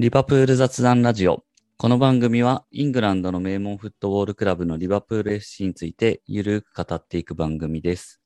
[0.00, 1.44] リバプール雑談ラジオ。
[1.76, 8.18] この番組はイングランドの名門フットボールクラブのリバプール FC についてゆるく語っていく番組です。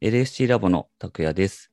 [0.00, 1.72] LSC ラボの拓也です。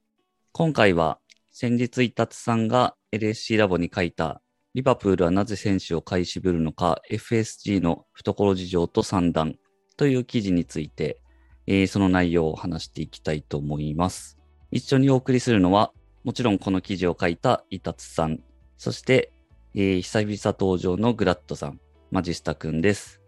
[0.51, 1.19] 今回は
[1.51, 4.41] 先日イタツさんが LSC ラボに書いた
[4.73, 9.57] リバプールはなぜ選手を買い渋るのか FSG の懐事情と算段
[9.95, 11.21] という記事について、
[11.67, 14.39] えーその内容を話していきたいと思います。
[14.71, 15.91] 一緒にお送りするのは
[16.23, 18.39] もちろんこの記事を書いたイタツさん、
[18.77, 19.31] そして、
[19.77, 23.19] えー久々登場のグラッドさん、マジスタくんです。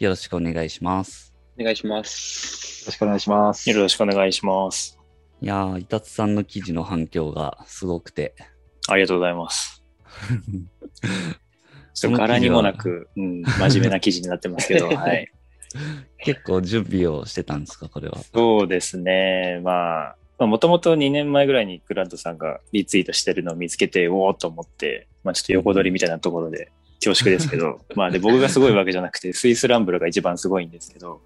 [0.00, 1.32] よろしくお願いします。
[1.56, 2.82] お願いします。
[2.82, 3.70] よろしくお願いします。
[3.70, 4.98] よろしくお願いします。
[5.40, 8.34] いやー、イタツさんの記事の反響がすごくて。
[8.88, 9.84] ありがとうございます。
[11.94, 15.30] その記事は柄にもなく、うん、真面目な記事になってますけど、 はい。
[16.18, 18.18] 結構準備をしてたんですか、これは。
[18.34, 19.60] そうですね。
[19.62, 26.72] まあ、もともと2年前ぐらいにグラントさんがリツイートしてるのを見つけて、おおと思って、まあちょっと横取りみたいなところで
[27.04, 31.20] 恐縮ですけど、 まあで僕がすごいわけじゃなくて、スイスランブルが一番すごいんですけど、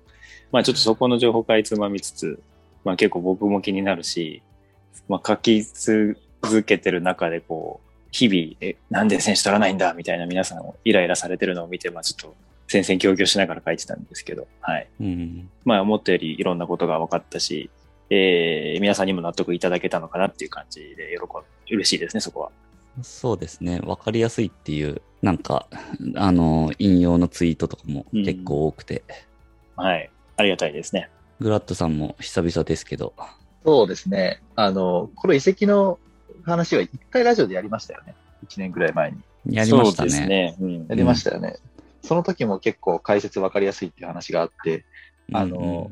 [0.53, 2.41] まあちょっとそこの情報かいつまみつつ、
[2.85, 4.43] まあ結構僕も気になるし、
[5.09, 6.17] まあ書き続
[6.65, 12.35] けてる中でこう、日々、え、なんで選手取らないんだみたいな皆さんイライラされてるのを見て、まあちょっと
[12.69, 14.89] 戦々恐々しながら書いてたんですけど、はい。
[15.01, 15.51] うん。
[15.65, 17.71] まあ思ったよりいろんなことが分かったし、
[18.11, 22.51] えー皆さんにも納得いただけたのかなっていう感じで喜ん、嬉しいですね、そこは。
[23.03, 23.81] そうですね。
[23.85, 25.67] わかりやすいっていう、なんか、
[26.15, 29.03] あの、引用のツイートとかも結構多くて、
[29.77, 30.11] はい。
[30.37, 31.11] ありがたいですね。
[31.41, 33.13] グラッドさんも久々ですけど、
[33.65, 34.41] そうですね。
[34.55, 35.99] あの、この遺跡の
[36.45, 38.15] 話は一回ラジオでやりましたよね。
[38.47, 39.19] 1年ぐらい前に。
[39.51, 40.27] やりましたそうですね。
[40.27, 40.57] ね。
[40.61, 41.57] うんやりましたよね。
[42.03, 44.85] その時も結構解説分かりやすいっていう話があって、
[45.33, 45.91] あの、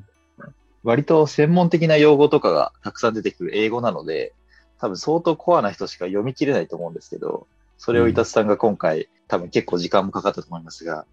[0.84, 4.32] 割と専門的な用語とかがたくさん出てくる英語なので、
[4.78, 7.46] 多分相当コアな人しか読み切れないと思うんですけど、
[7.78, 11.06] それを伊達さんが今回、多分結構時間もかかったと思いますが、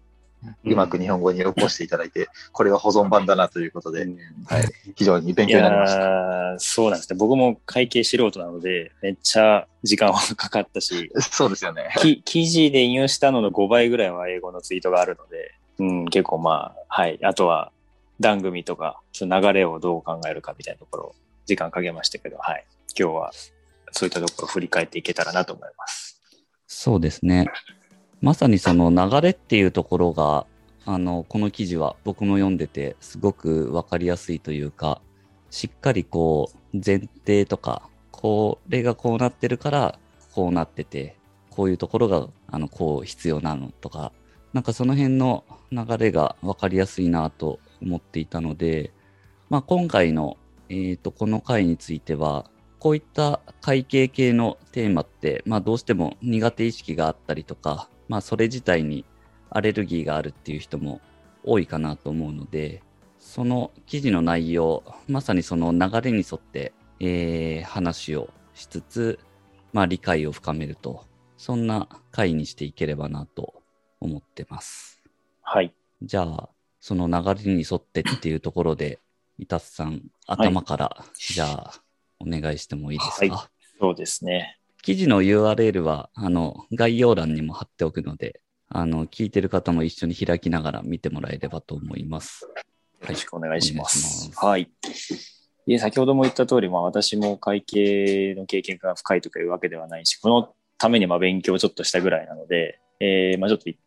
[0.64, 4.64] うまく日本語に起こしていただいて、これは保存版だなということで、うんはい、
[4.96, 6.58] 非常に勉い強になりました。
[6.58, 7.16] そうなんですね。
[7.16, 11.94] 僕も会計素人なので、めっちゃ時間はかかったし、 そうですよね。
[11.98, 17.18] き記事で引用したのの5倍ぐらいは英語のツイートがあるので、うん、結構まあ、はい。
[17.24, 17.70] あとは、
[18.22, 22.64] 番組とか、その流れをどう考えるかみたいなところ、時間かけましたけど、はい。
[22.98, 23.32] 今日は、
[23.90, 26.22] そういったところを振り返っていけたらなと思います。
[26.66, 27.48] そうですね。
[28.22, 30.46] まさにその流れっていうところが、
[30.86, 35.02] あの、この記事は僕も読んでて、すごくわかりやすいというか、
[35.50, 39.98] しっかりこう、前提とか、これがこうなってるから、
[40.32, 41.16] こうなってて、
[41.50, 44.12] こういうところが、あの、こう必要なのとか、
[44.52, 48.92] なんかその辺の流れがわかりやすいなと思っていたので、
[49.50, 50.38] まあ今回の、
[50.68, 59.04] えっ、と、この回については、こういった会計系のテーマって、まあどうしても苦手意識があったりとか、まあそれ自体に
[59.50, 61.00] アレルギーがあるっていう人も
[61.44, 62.82] 多いかなと思うので、
[63.18, 69.18] その記事の内容、まさにその流れに沿って、えー話をしつつ、
[69.72, 71.04] まあ理解を深めると、
[71.36, 73.62] そんな回にしていければなと
[74.00, 75.02] 思ってます。
[75.42, 75.74] はい。
[76.02, 76.48] じゃあ、
[76.82, 78.98] その流れに沿ってっていうところで、
[79.38, 81.80] イタスさん、頭から、じゃあ、
[82.18, 84.58] お願いしてもいいですか、はそうですね。
[84.82, 92.46] 記事の URL は、あの、概要欄にも貼っておくので、あの、聞いてる方も一緒に開きながら見てもらえればと思います。
[92.46, 94.32] よろしくお願いします。
[94.34, 94.68] はい。
[95.68, 103.78] で、先ほども言った通り、まあ私も会計の経験が深いとかいうわけではないし、このためにまあ勉強をちょっとしたぐらいなので、えー、まあちょっとい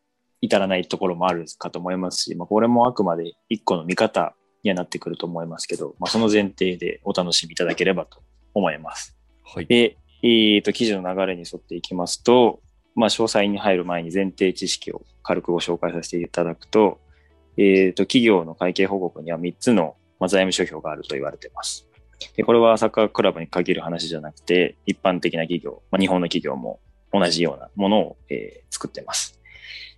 [0.46, 8.22] 至らないところもあるかと思いますし、まあこれもあくまで一個の見方にはなってくると思いますけど、まあその前提でお楽しみいただければと
[8.54, 9.18] 思います。
[9.44, 9.66] はい。
[9.66, 12.62] で、えっ、と、記事の流れに沿っていきますと、
[12.96, 17.00] まあ、詳細に入る前に前提知識を軽くご紹介させていただくと、
[17.58, 21.88] えっ、と、企業の会計報告には3つの、まあ、財務諸表があると言われています。
[22.36, 26.80] で、これはサッカークラブに限る話じゃなくて、一般的な企業、まあ、日本の企業も
[27.14, 29.40] 同じようなものを、えー作っています。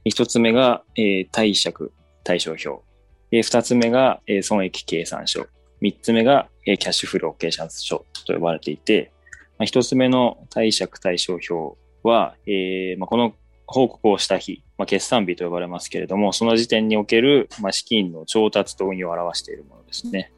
[0.07, 1.91] で一つ目が、えー貸借
[2.23, 2.81] 対照表。
[3.29, 5.47] で二つ目が、えー損益計算書。
[5.81, 9.11] 三つ目が、えーキャッシュフロー計算書と呼ばれていて、
[9.59, 13.33] まあ、つ目の貸借対照表は、えーまあ、この
[13.65, 20.31] 報告をした日、まあ、決算日と呼ばれますけれども、その時点における、まあ、資金の調達と運用を表しているものですね。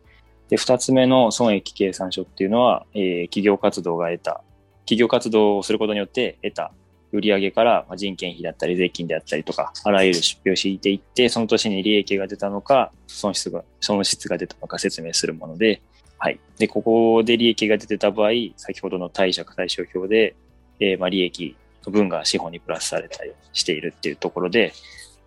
[0.49, 4.41] で、二つ目の損益計算書っていうのは、えー企業活動が得た、
[4.85, 6.71] 企業活動をすることによって得た
[7.11, 15.81] 売上から人件費だったり税金であったりとか、あらゆる出費を敷いていって、その年に利益が出たのか、損失が、損失が出たのか説明するもので、
[16.17, 16.39] はい。
[16.57, 20.35] で、ここで利益が出てた場合、先ほどの貸借対照表で、
[20.79, 24.73] えーまあ利益の分が資本にプラスされたりしているっていうところで、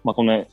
[0.04, 0.46] まあ、この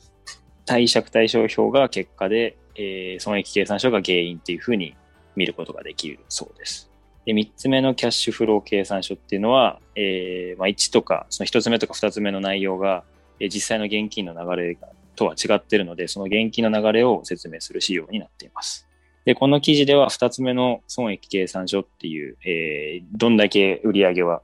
[0.66, 4.94] 貸借対照表が結果で、えー、損益計算書が原因っていうふうに
[5.36, 6.89] 見ることができるそうです。
[7.26, 13.04] で、3つ目のキャッシュフロー計算書っていうのは、えー、まあ、1とか、その1つ目とか2つ目の内容が、
[13.38, 14.78] えー、実際の現金の流れ
[15.16, 18.86] とは違っているので、その現金の流れを説明する資料になっています。
[19.24, 24.42] で、この記事では2つ目の損益計算書っていう、えー、どんだけ売上げは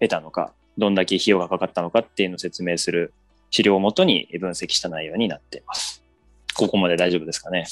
[0.00, 3.12] 得たのか、どんだけ費用がかかったのかっていうのを説明する
[3.50, 6.02] 資料をもとに分析した内容になっています。
[6.56, 7.66] ここまで大丈夫ですかね？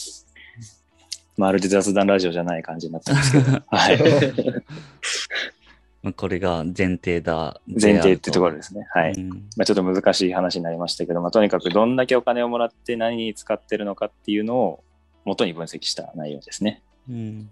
[1.37, 3.63] まるで雑談ラジオじゃない感じになってますけど。
[3.67, 3.99] はい。
[6.17, 7.61] これが前提だ。
[7.69, 8.89] 前提ってところですね。
[8.93, 9.13] はい。
[9.13, 14.83] うん、まあ、ちょっと難しい話になりましたけど、まあ、とにかくどんだけお金をもらって何に使ってるのかっていうのを
[15.25, 16.83] 元に分析した内容ですね。
[17.09, 17.51] うん、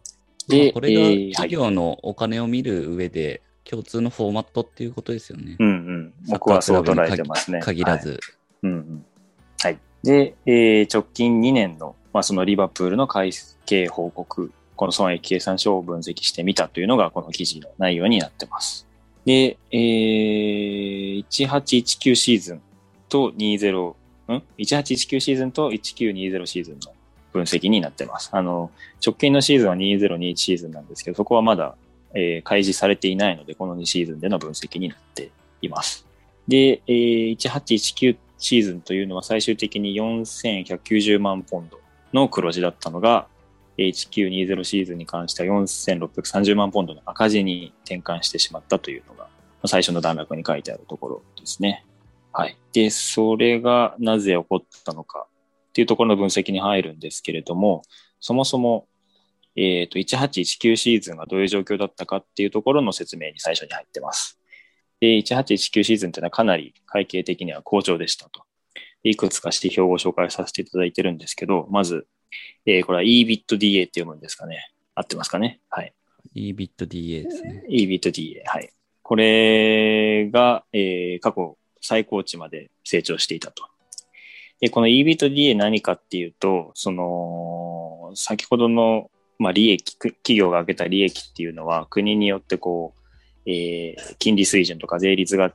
[0.49, 1.01] で、これが
[1.35, 5.55] 企業のお金を見る上で共通のフォーマットっていうことですよね。
[5.59, 6.13] うんうん。
[6.29, 7.61] 僕はそう捉えてますね。
[7.61, 8.11] 限らず。
[8.11, 8.19] はい、
[8.65, 9.05] うんうん。
[9.63, 9.79] はい。
[10.03, 13.33] で、えー、直近2年の、まあ、そのリバプールの会
[13.67, 18.87] 計報告、この損益計算書を分析してみたというのがこの記事の内容になってます。
[19.25, 22.63] で、えー、1819シーズン
[23.09, 23.95] と20、
[24.33, 26.93] ん ?1819 シーズンと1920シーズンの
[27.33, 28.31] 分析になってます。
[28.33, 28.71] あの、
[29.05, 31.77] 直近のシーズンは2021シーズンなんですけど、そこはまだ、
[32.15, 35.31] えー、開示されていないので、この2シーズンでの分析になって
[35.63, 36.07] います。
[36.49, 41.80] で、えー、1819シーズンというのは最終的に4190万ポンド
[42.13, 43.29] の黒字だったのが、
[43.79, 49.29] 1920シーズンに関しては4630万ポンドの赤字に転換してしまったというのが、
[49.67, 51.85] 最初の段落に書いてあるところですね。
[52.33, 52.57] はい。
[52.73, 55.27] で、それがなぜ起こったのか
[55.71, 57.83] っていうところの分析に入るんですけれども、
[58.21, 58.87] そもそも、
[59.57, 64.39] えっ、ー、と、1819シーズンがどういう状況だったかっていうところの説明に最初に入ってます。
[65.01, 68.43] で、1819シーズンっていうのはかなり会計的には好調でしたと。
[69.03, 72.07] いくつか指標を紹介させていただいてるんですけど、まず、
[72.67, 74.71] えー、これは EBITDA って読むんですかね。
[74.95, 75.61] 合ってますかね？
[75.71, 75.95] はい。
[76.35, 77.65] EBITDA ですね。
[77.69, 78.71] EBITDA、はい。
[79.03, 83.65] これが、えー、過去最高値まで成長していたと。
[84.61, 93.01] で、この EBITDA 何かっていうと、その、先ほどの、まあ、利益、企業が上げた利益っていうのは国によってこう、
[93.51, 95.55] えー、金利水準とか税率が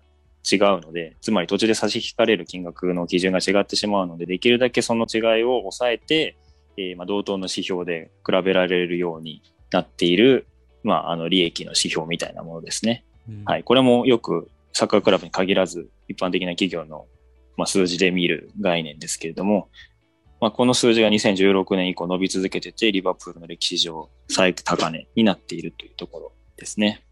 [0.51, 6.37] 違うので、つまり途中で差し引かれる金額の基準が違ってしまうので、できるだけその違いを抑えて、
[6.77, 10.47] えー、まあ、同等の指標で比べられるようになっている、
[10.83, 13.05] まあ、あの、利益の指標みたいなものですね。
[13.27, 13.63] うん、はい。
[13.63, 17.07] これもよくサッカークラブに限らず、一般的な企業の、
[17.57, 19.69] まあ、数字で見る概念ですけれども、
[20.41, 27.04] まあ、この数字が2016年以降伸び続けてて、リバプールの歴史上最高値になっているというところですね。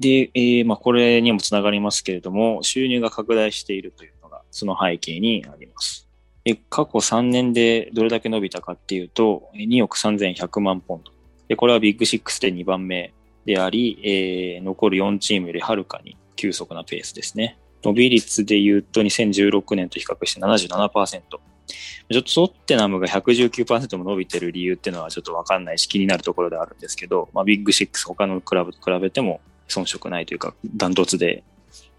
[0.00, 6.08] で、えー、まあ、これにもつながりますけれども、収入が拡大しているというのが、その背景にあります。
[6.44, 11.12] で過去3年でどれだけ伸びたかっていうと、2億3100万ポンド。
[11.48, 13.12] で、これはビッグ6で2番目
[13.44, 17.58] であり、えー、残る4チームよりはるかに急速なペースですね。
[17.82, 21.22] 伸び率で言うと2016年と比較して77%。
[22.10, 31.44] ちょっとソッテナムが119%も伸びてる理由っていうのはちょっとわかんないし気になるところであるんですけど、まあ、ビッグ6他のクラブと比べても遜色ないというか、ダントツで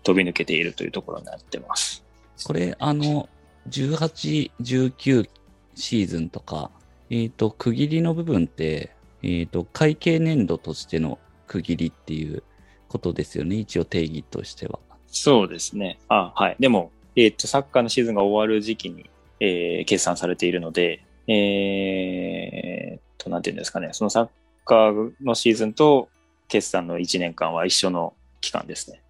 [0.03, 2.03] 飛び抜けているというところになってます。
[2.43, 3.29] これ、あの、
[3.69, 5.29] 18、19
[5.75, 6.71] シーズンとか、
[7.09, 12.43] えっ、ー、と、区切りの部分って、えっ、ー、と、会計年度としての区切りっていう
[12.87, 14.79] ことですよね、一応定義としては。
[15.07, 15.99] そうですね。
[16.07, 16.55] あはい。
[16.59, 19.09] でも、えっ、ー、と、サッカーのシーズンが終わる時期に、
[19.39, 24.29] えー、決算されているので、えー、と、なんていうんですかね、そのサッ
[24.65, 26.09] カーのシーズンと
[26.49, 29.01] 決算の1年間は一緒の期間ですね。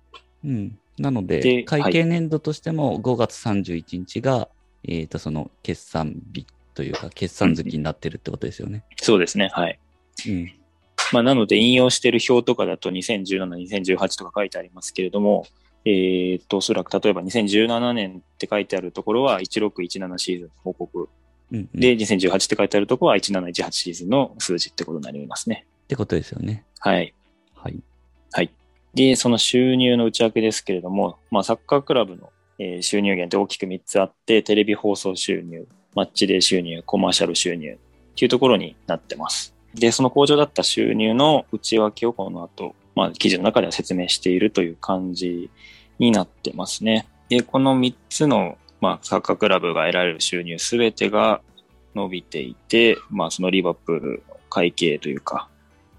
[0.46, 0.80] うん。
[1.00, 4.50] なので、会計年度としても5月31日が、は
[4.84, 8.84] い、えと、その決算日というか、 決算月になってるってことですよね。
[8.98, 9.50] そうですね。
[9.54, 9.80] はい。
[10.28, 10.54] うん。
[11.14, 15.48] まあ、なので、引用している表とかだと2017、2018とか書いてありますけれども、
[15.86, 21.10] えっ、ー、と、おそらく例えば2017年って書いてあるところは1617シーズン報告。
[21.52, 25.66] うんうん、で、2018って書いてあるところは1718シーズンの数字ってことになりますね。
[25.86, 26.66] ってことですよね。
[26.80, 27.14] はい。
[27.62, 27.80] はい。
[28.32, 28.52] はい。
[28.94, 37.78] で、その収入の内訳ですけれども、まあ、サッカークラブの、え収入源って大きく3つあって、テレビ放送収入、マッチデー収入、コマーシャル収入っ
[38.16, 39.56] ていうところになってます。
[39.74, 45.50] で、その向上だった収入の内訳をこの後、まあ、記事の中では説明しているという感じ
[46.00, 47.08] になってますね。
[47.30, 51.42] で、この3つの、まあ、サッカークラブが得られる収入すべてが
[51.96, 55.48] 伸びていて、まあ、そのリバプール会計というか、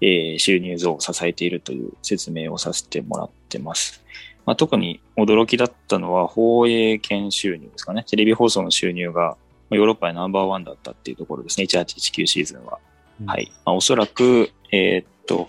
[0.01, 4.03] えー、収入増を支えているという説明をさせてもらってます。
[4.45, 8.03] まあ、特に驚きだったのは放映権収入ですかね。
[8.09, 9.37] テレビ放送の収入が
[9.69, 11.65] ヨーロッパでナンバーワンだったっていうところですね。
[11.65, 12.79] 1819シーズンは。
[13.25, 13.39] は。
[13.39, 13.51] い。
[13.65, 15.47] まあ、おそらく、えーっと、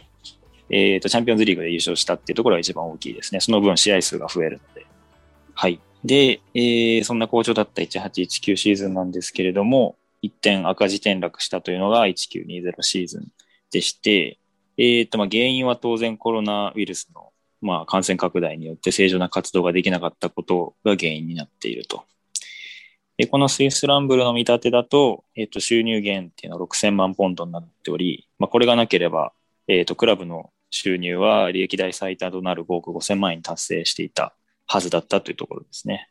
[0.70, 3.40] えーっと、チャンピオンズリーグで優勝したっていうところが一番大きいですね。
[3.40, 4.86] その分試合数が増えるので。
[5.54, 5.80] はい。
[6.04, 13.28] で、えーそんな好調だった1819シーズンなんですけれども、一点赤字転落したというのが1920シーズン
[13.72, 14.38] でして、
[14.78, 22.04] えーと、まあ、原因は当然コロナウイルスの、まあ、感染拡大によって正常な活動ができなかったことが原因になっていると。
[23.18, 29.32] で、このスイスランブルの見立てだと、えっ、と、収入減っていうのは6000万ポンドになっており、まあ、これがなければ、
[29.68, 34.34] えっ、と、クラブの収入は利益大最多となる5億5000万円に達成していた
[34.66, 36.08] はずだったというところですね。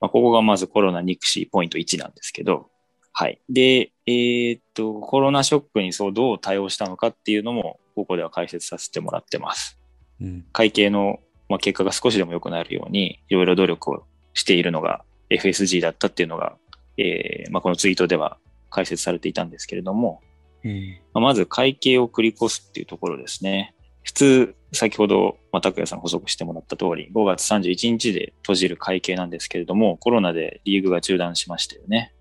[0.00, 2.70] まあ、ここがまずコロナ憎しポイント1なんですけど、
[3.12, 3.40] はい。
[3.48, 9.78] で、えっ、と、コロナショックにそうどう対応したのかっていうのも、ここでは解説させてもらってます。
[10.20, 10.44] うん。
[10.52, 16.56] 会計の、まあ、結果が少しでも良くなるように、いろいろ努力をしているのが FSG だったっていうのが、
[16.96, 18.38] えーまあ、このツイートでは
[18.70, 20.20] 解説されていたんですけれども、
[20.64, 20.98] うん。
[21.12, 23.74] まあまず会計を繰り越すっていうところですね。
[24.02, 32.12] 普通、先ほど、まあ、拓也さん補足してもらった通り、5月31日で閉じる会計なんですけれども、コロナでリーグが中断しましたよね。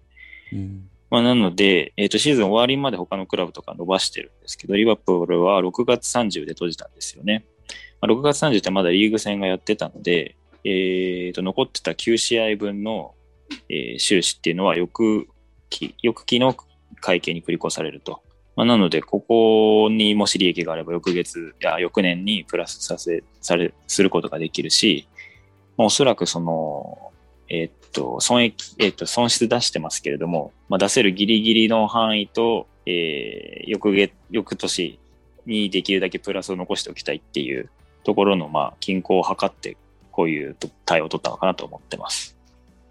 [1.09, 7.45] まあ、なので、えっ、と、シーズン終わりまで他のクラブとか伸ばしてるんですけど、リバプールは6月30で閉じたんですよね。
[8.01, 13.15] まあ、6月30ってまだリーグ戦がやってたので、えっ、と、残ってた9試合分の、
[13.67, 15.27] えー収支っていうのは翌
[15.69, 16.55] 期、翌期の
[17.01, 18.21] 会計に繰り越されると。
[18.55, 25.07] まあ、なので、ここにもし利益があれば翌月、いや、翌年にプラスさせ、され、することができるし、
[25.77, 27.11] まあ、おそらくその、
[27.47, 34.99] えっと、損益、えっと、損失出してますけれども、まあ、出せるギリギリの範囲と、えー、翌月、翌年
[35.45, 37.69] にできるだけプラスを残しておきたいっていう
[38.03, 39.77] ところの、まあ、均衡を図って、
[40.11, 40.55] こういう
[40.85, 42.37] 対応を取ったのかなと思ってます。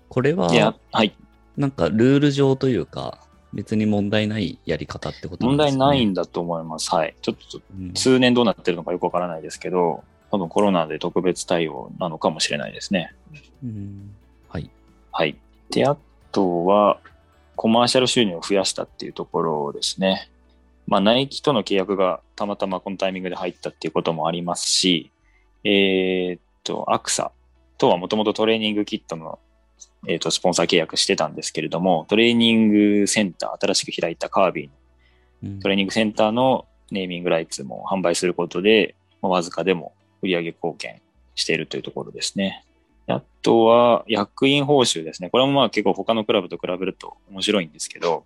[0.09, 1.15] これは、いや、はい。
[1.57, 6.95] なんかルール上というか、別に問題ないやり方ってことな問んですか、ね、題ないんだと思います。
[6.95, 7.15] はい。
[7.21, 13.15] ちょっと、うん通年どうなってるのかよくわからないですけど、多分コロナで特別対応なのかもしれないですね。
[13.65, 14.15] うん
[15.19, 15.37] はい。
[15.71, 15.97] で、あ
[16.31, 17.01] とは、
[17.57, 20.31] コマーシャル収入を増やしたっていうところですね。
[20.87, 25.11] まあ、ナイキとの契約がたまたまこのタイミングで入ったっていうこともありますし、
[25.65, 27.33] えーっと、アクサ
[27.79, 29.41] とはもともとトレーニングキットの、
[30.07, 41.03] えーっと、スポンサー契約してたんですけれども、トレーニングセンター、新しく開いたカービィのトレーニングセンターのネーミングライツも販売することで、まあわずかでも売上貢献
[41.35, 42.65] しているというところですね。
[43.09, 45.31] あとは、役員報酬ですね。
[45.31, 48.25] これもまあ結構他のクラブと比べると面白いんですけど、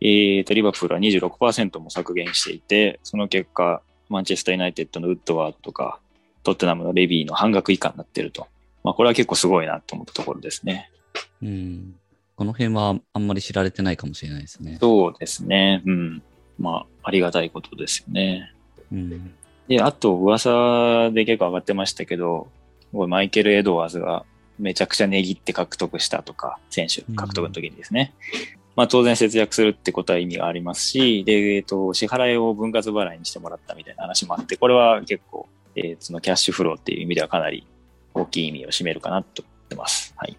[0.00, 6.00] えーと、リバプールは26%も削減していて、その結果、マンチェスターユナイテッドのウッドワードとか、
[6.42, 8.46] トッテナムのレビーの半額以下になっていると。
[8.84, 10.90] まあこれは結構すごいなと思ったところですね。
[11.42, 11.94] うん。
[12.36, 14.78] この辺はあんまり知られてないかもしれないですね。
[14.80, 15.82] そうですね。
[15.84, 16.22] うん。
[16.58, 18.52] まあ、ありがたいことですよね。
[18.92, 19.34] うん。
[19.66, 22.48] で、あと噂で結構上がってましたけど、
[22.92, 24.24] マイケル・エドワーズが
[24.58, 28.14] めちゃくちゃ値切って獲得したとか、選手獲得の時にですね。
[28.76, 37.66] まあ当然節約するってことは意味がありますし、で、えっと、支払いを分割払いにしてもらったみたいな話もあって、これは結構、えーそのキャッシュフローっていう意味ではかなり
[38.14, 40.14] 大きい意味を占めるかなと思ってます。
[40.16, 40.36] はい。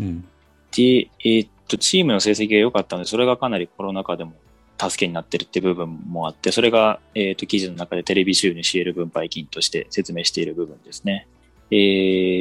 [0.00, 0.28] うん。
[0.72, 4.34] で、えーっと、チームの成績が良かったので、それがかなりコロナ禍でも
[4.78, 11.26] 助けになってるって部分もあって、それが、えーっと、記事の中でテレビ収入 CL 分配金として説明している部分ですね。
[11.70, 11.76] え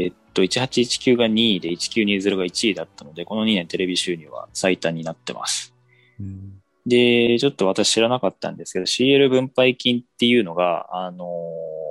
[0.09, 5.73] ーっと、1819が2位で1920が1位だったので、この2年テレビ収入は最多になってます。
[6.19, 6.61] うん。
[6.85, 11.89] で、ちょっと私知らなかったんですけど、CL 分配金っていうのが、あのー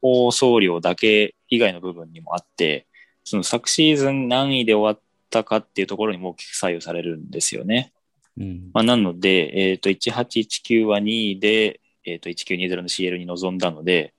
[0.00, 2.86] 放送料だけ以外の部分にもあって、
[3.24, 7.92] その昨シーズン何位で終わったかっていうところにも大きく左右されるんですよね。
[8.38, 8.70] うん。
[8.72, 14.14] まあ、なので、えっ、と、1819は2位で、えっ、と、1920の CL に臨んだので、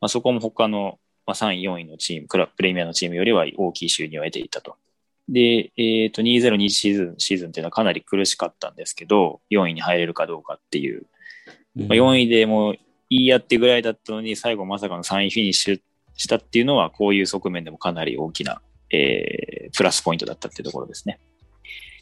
[0.00, 4.76] まあ、そこも他の、まあ、3位、4位のチーム、クラプレミアのチームよりは大きい収入を得ていたと。
[5.28, 11.06] で、えっ、と、2021シーズン、シーズンっていうのはかなり苦しかったんですけど、4位に入れるかどうかっていう。
[11.74, 12.74] まあ、4位でも
[13.10, 15.80] いいやってぐらいだったのに、最後まさかの3位フィニッシュ
[16.16, 21.18] したっていうのは、こういう側面でもかなり大きな、えー、プラスポイントだったっていうところですね。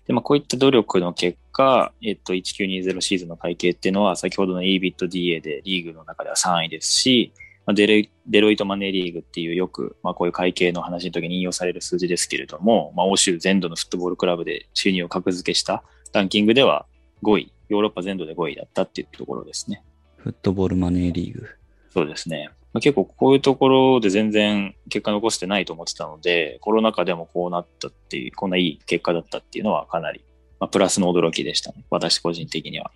[0.07, 7.33] で、まあ、こういった努力の結果、えっと、1920シーズンの会計っていうのは、先ほどの EBITDA でリーグの中では3位ですし、
[7.66, 16.87] まあ、デロイデロイトマネーリーグっていうよく、まあ、こういう会計の話の時に引用される数字ですけれども、まあ、欧州全土のフットボールクラブで収入を格付けしたランキングでは
[17.23, 19.83] 5位、ヨーロッパ全土で5位だったっていうところですね。
[20.16, 21.49] フットボールマネーリーグ。
[21.90, 22.50] そうですね。
[22.73, 30.25] まあ、結構こういうところで全然結果残してないと思ってたので、コロナ禍でもこうなったっていう、こんないい結果だったっていうのはかなり、
[30.59, 31.85] まあ、プラスの驚きでしたね。
[31.90, 32.90] 私個人的には。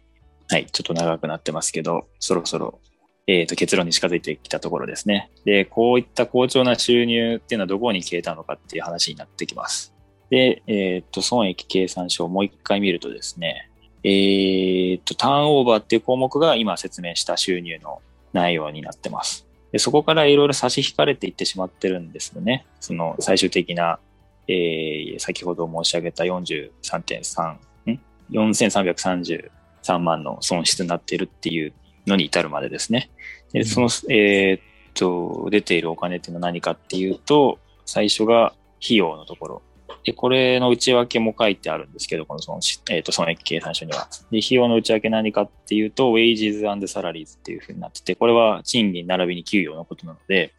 [0.51, 2.81] はい、ちょっと長くなってますけど、そろそろ、
[3.29, 5.31] えっ、と、結論に近づいてきたところですね。
[5.45, 9.95] で、こういった好調な収入っていうのはどこに消えたのかっていう話になってきます。
[10.31, 13.71] で、えっ、と、損益計算書をもう一回見るとですね、
[14.03, 18.01] えっ、と、ターンオーバーっていう項目が今説明した収入の
[18.33, 19.47] 内容になってます。
[19.73, 22.67] でそこからいろいろ差し引かれていってしまってるんですよね。
[22.81, 23.99] その最終的な、
[24.47, 27.53] えー、先ほど申し上げた43.3、
[27.91, 31.73] ん ?4333 万の損失になっているっていう
[32.09, 33.11] のに至るまでですね。
[33.53, 34.63] でその、えーっ
[34.95, 39.63] と、出ているお金っていうのは何かっていうと、最初が費用のところ。
[40.05, 42.61] で、これの内訳も書いてあるんですけど、この損,、
[42.91, 44.09] えー、と損益計算書には。
[44.31, 50.53] で、費用の内訳何かっていうと、wages and salaries っていうふうになってて、これは賃金並びに給与のことなので、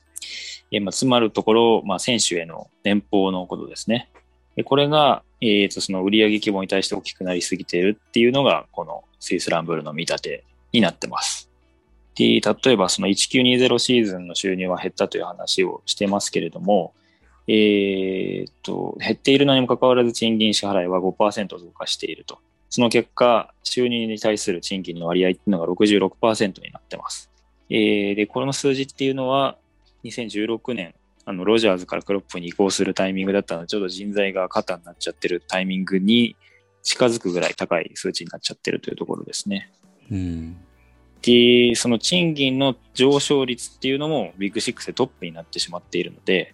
[0.71, 4.09] えーまあ、つまるところ、まあ、選手への年俸のことですね。
[4.55, 11.38] でこれが、えー、とその売上規模に対して大きくなりすぎているっていうのが、このスイスランブルの見立てになってます。
[12.19, 16.93] 例えばその1920シーズンの収入は減ったという話をしてますけれども、
[17.47, 22.39] えーと、減っているのにもかかわらず賃金支払いは5%増加していると。
[22.69, 27.31] その結果、収入に対する賃金の割合っていうのが66%になってます。
[27.71, 29.57] えーで、この数字っていうのは、
[30.03, 30.93] 2016年、
[31.25, 36.35] あの、ロジャーズからクロップに移行するタイミングだったので、ちょっと人材が肩になっちゃってるタイミングに
[36.83, 39.71] 近づくぐらい高い数値になっちゃってるというところですね。
[40.11, 40.57] うん。
[41.21, 46.53] で、その賃金の上昇率っていうのもビッグシックスでトップになってしまっているので、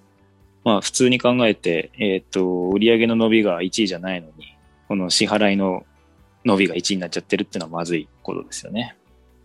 [0.64, 4.58] まあ普通に考えて、えっ、と、売上の伸びが1位じゃないのに、
[4.88, 5.86] この支払いの
[6.44, 8.96] 伸びが1位になっちゃってるっていうのはまずいことですよね。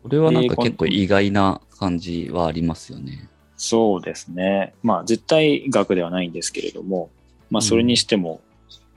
[0.03, 3.29] これはなんか結構意外な感じはありますよね。
[3.57, 4.73] そうですね。
[4.83, 7.11] まあ絶対額ではないんですけれども、
[7.51, 8.41] まあそれにしても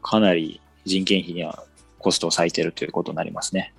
[0.01, 1.63] かなり人件費には
[1.99, 3.73] コストを割いてるということになりますね。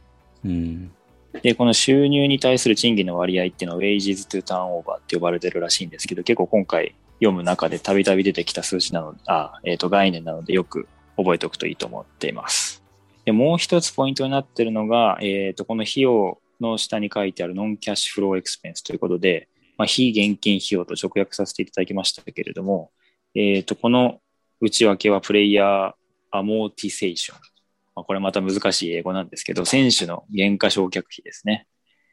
[0.44, 0.92] うん。
[1.42, 12.82] で、この収入に対する賃金の割合っていうのは wages to turnover って呼ばれてるらしいんですけど、結構今回読む中でたびたび出てきた数字なのあ、えっ、と、概念なのでよく覚えておくといいと思っています。
[13.24, 22.90] で、もう一つポイントになってるのが、えっ、と、この費用の下に書いてあるノンキャッシュフローエクスペンスということで、まあ、非現金費用と直訳させていただきましたけれども、
[23.34, 24.20] えっ、と、この
[24.60, 25.92] 内訳はプレイヤー
[26.30, 27.53] アモーティセーション。
[27.94, 31.66] まあ、これまた難しい英語なんですけど、選手の原価償却費ですね。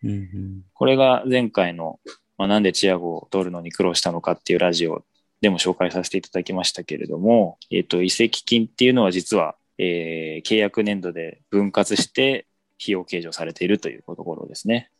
[0.04, 0.62] うんうん。
[0.74, 2.00] これが前回の、
[2.38, 5.04] まあ、なんでチアゴを取るのに苦労したのかっていうラジオ
[5.42, 12.46] でも紹介させていただきましたけれども、えっ、と、移籍金っていうのは実は、えー契約年度で分割して
[12.82, 14.92] 費用計上されているというところですね。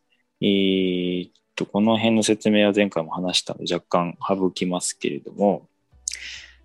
[0.42, 5.68] えーっと、この辺の説明は前回も話したので若干省きますけれども、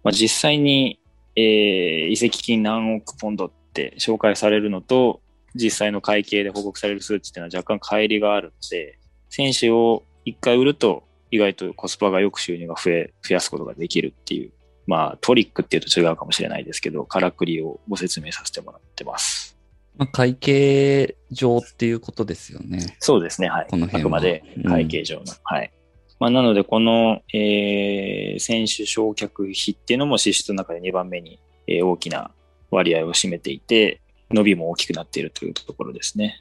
[0.02, 1.00] まあ、実際に、
[1.37, 5.20] えー移籍金何億ポンドって紹介されるのと、
[5.54, 14.52] 実際の会計で報告される数値っていうのは若干乖離があるので、選手を一回売ると意外とコスパがよく収入が増え、増やすことができるっていう、
[14.86, 19.56] まあトリックっていうと違うかもしれないですけど、からくりをご説明させてもらってます。
[19.98, 22.96] まあ、会計上っていうことですよね。
[23.00, 23.66] そうですね、はい。
[23.70, 25.24] この辺はあくまで会計上の。
[25.42, 25.72] はい。
[26.18, 32.30] まあ、なので、この、えー、選手償却費っていうのも支出の中で2番目に、えー大きな
[32.70, 34.00] 割合を占めていて、
[34.31, 36.40] 伸びも大きくなっているというところですね。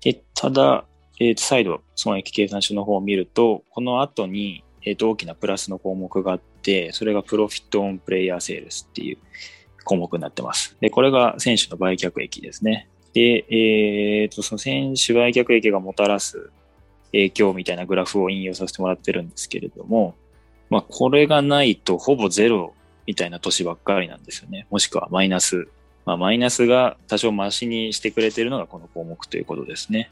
[0.00, 0.84] で、ただ、
[1.20, 9.18] えーと再度、損益計算書の方を見ると、この後に、えーと大きなプラスの項目があって、それがプロフィットオンプレイヤーセールスっていう
[9.84, 10.76] 項目になってます。
[10.80, 12.88] で、これが選手の売却益ですね。
[13.14, 16.50] で、えーと、その選手売却益がもたらす
[17.12, 20.14] 影響みたいなグラフを引用させてもらってるんですけれども、
[20.68, 22.74] まあ、これがないとほぼゼロ
[23.06, 24.66] みたいな年ばっかりなんですよね。
[24.70, 25.68] もしくはマイナス。
[26.04, 30.10] まあ、マイナスが多少増しにしてくれているのがこの項目ということですね。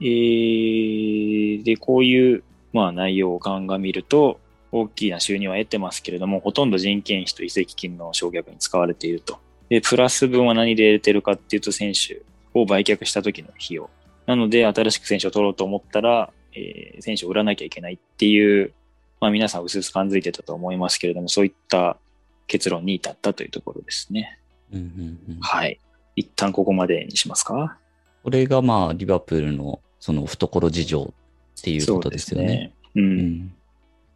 [0.00, 9.38] えー、で、こういう、まあ、内容を鑑みると、大きな収入は得てますけれども、ほとんど人件費と移籍金の償却に使われていると。
[9.68, 13.88] で、プラス分は何で得てるかっていうと、選手を売却した時の費用。
[14.26, 18.72] なので、新しく選手を取ろうと思ったら、えー選手を売らなきゃいけないっていう、
[19.20, 21.96] まあ皆さん薄々感づいてたと思いますけれども、そういった
[22.46, 24.38] 結論に至ったというところですね。
[24.72, 25.80] うんうんうんはい。
[26.16, 27.78] 一旦ここまでにしますか？
[28.22, 31.14] これがまあ、リバプールのその懐事情
[31.60, 32.72] っていうことですよね。。
[32.94, 33.00] う。
[33.00, 33.54] うんん。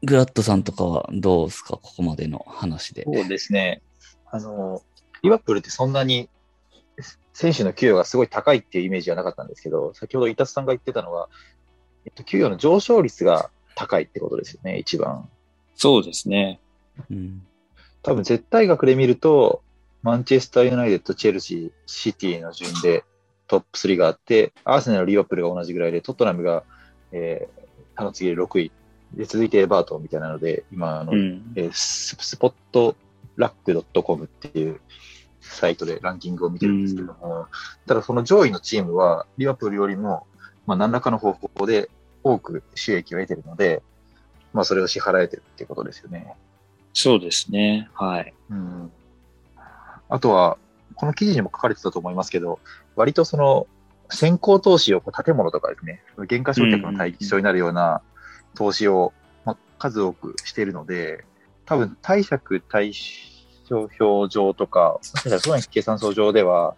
[0.02, 1.76] グラッドさんとかはどうですか？
[1.76, 3.04] ここまでの話で。
[3.04, 3.82] そうですね。
[4.30, 4.82] あの、
[5.22, 6.28] リバプールってそんなに
[7.32, 11.28] 選手の給与がすごい高いっていうイメージはなかったんですけど、先ほど伊達さんが言ってたのは、
[12.04, 15.28] えっと、給与の上昇率が高いってことですよね、一番。
[15.74, 16.60] そうですね。
[17.10, 17.42] うん。
[18.02, 19.62] 多分絶対額で見ると、
[20.02, 23.04] マンチェスター・ユナイテッド、チェルシー、シティの順で
[23.48, 26.62] トップ3があって、アーセナル、リバプールが同じぐらいで、トットナムが、
[27.12, 28.72] えー、他の次で6位。
[29.14, 31.52] で、続いてエバートンみたいなので、今、あの、うん。
[31.56, 32.94] えーススポット
[33.36, 34.80] ラック .com っていう
[35.40, 37.46] サイトでランキングを見てるんですけども、
[37.86, 40.26] ただその上位のチームは、リバプールよりも、
[40.66, 41.88] まあ、何らかの方法で
[42.22, 43.82] 多く収益を得てるので、
[44.52, 46.34] まあ、それを支払えてるっていうことですよね。
[47.00, 47.88] そうですね。
[47.94, 48.34] はい。
[48.50, 48.90] うん。
[50.08, 50.58] あとは、
[50.96, 52.58] この記事にも書かれてたと思いますけど、
[52.96, 53.68] 割とその、
[54.10, 58.02] 先行投資をこう建物とかですね、減価償却の対象になるような
[58.56, 59.12] 投資を、
[59.44, 61.24] まあ、数多くしているので、
[61.66, 66.74] 多分貸借対照表上とか、もしかしたら損益計算書上では、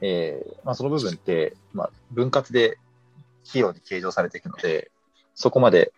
[0.00, 2.78] えーまあ、その部分って、まあ、分割で
[3.46, 4.90] 費用に計上されていくので、
[5.34, 5.92] そこまで、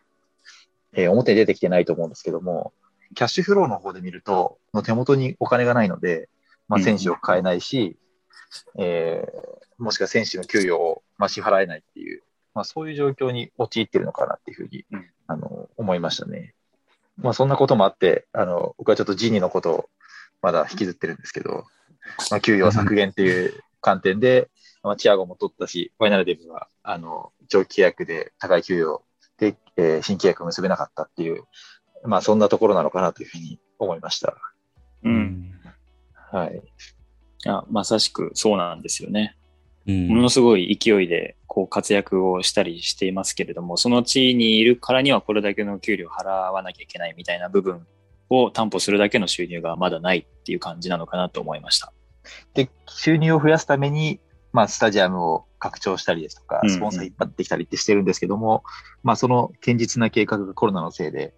[0.93, 2.73] えー表に出てきてないと思うんですけども、
[3.15, 6.29] キャッシュフローの方で見ると、の手元にお金がないので、
[6.69, 7.97] まあ、うん選手を買えないし、
[8.79, 12.23] えーもしくは選手の給与を、まあ、支払えないっていう、
[12.55, 16.55] まあ、そういう状況に陥っているのかなっていうふうに、うんあの、思いましたね。
[17.17, 19.91] まあ、そんなこともあって、あの、僕はちょっとジニーのことを
[20.43, 21.65] まだ引きずってるんですけど、
[22.31, 24.51] まあ、給与削減っていう観点で、
[24.83, 29.03] まあ、チアゴも取ったし、ファイナルデブは、あの、長期契約で高い給与
[29.39, 31.45] で、えー新契約を結べなかったっていう、
[32.05, 34.35] まあ、そんなところなのかなというふうに思いました。
[35.05, 35.53] うん。。
[36.33, 36.57] はい。
[36.57, 39.37] いや、まさしくそうなんですよね。
[39.87, 40.09] うん。
[40.09, 47.87] ものすごい勢いでこう活躍をしたりしていますけれども、その地位にいるからにはこれだけの給料を払わなきゃいけないみたいな部分
[48.29, 51.93] を担保するだけの収入がまだないっていう感じなのかなと思いました。
[52.55, 54.21] で、収入を増やすために、
[54.53, 58.63] まあ、スタジアムを拡張したりですとかう、んスポンサー引っ張ってきたりってしてるんですけども、
[59.03, 61.35] まあ、その堅実な計画がコロナのせいで、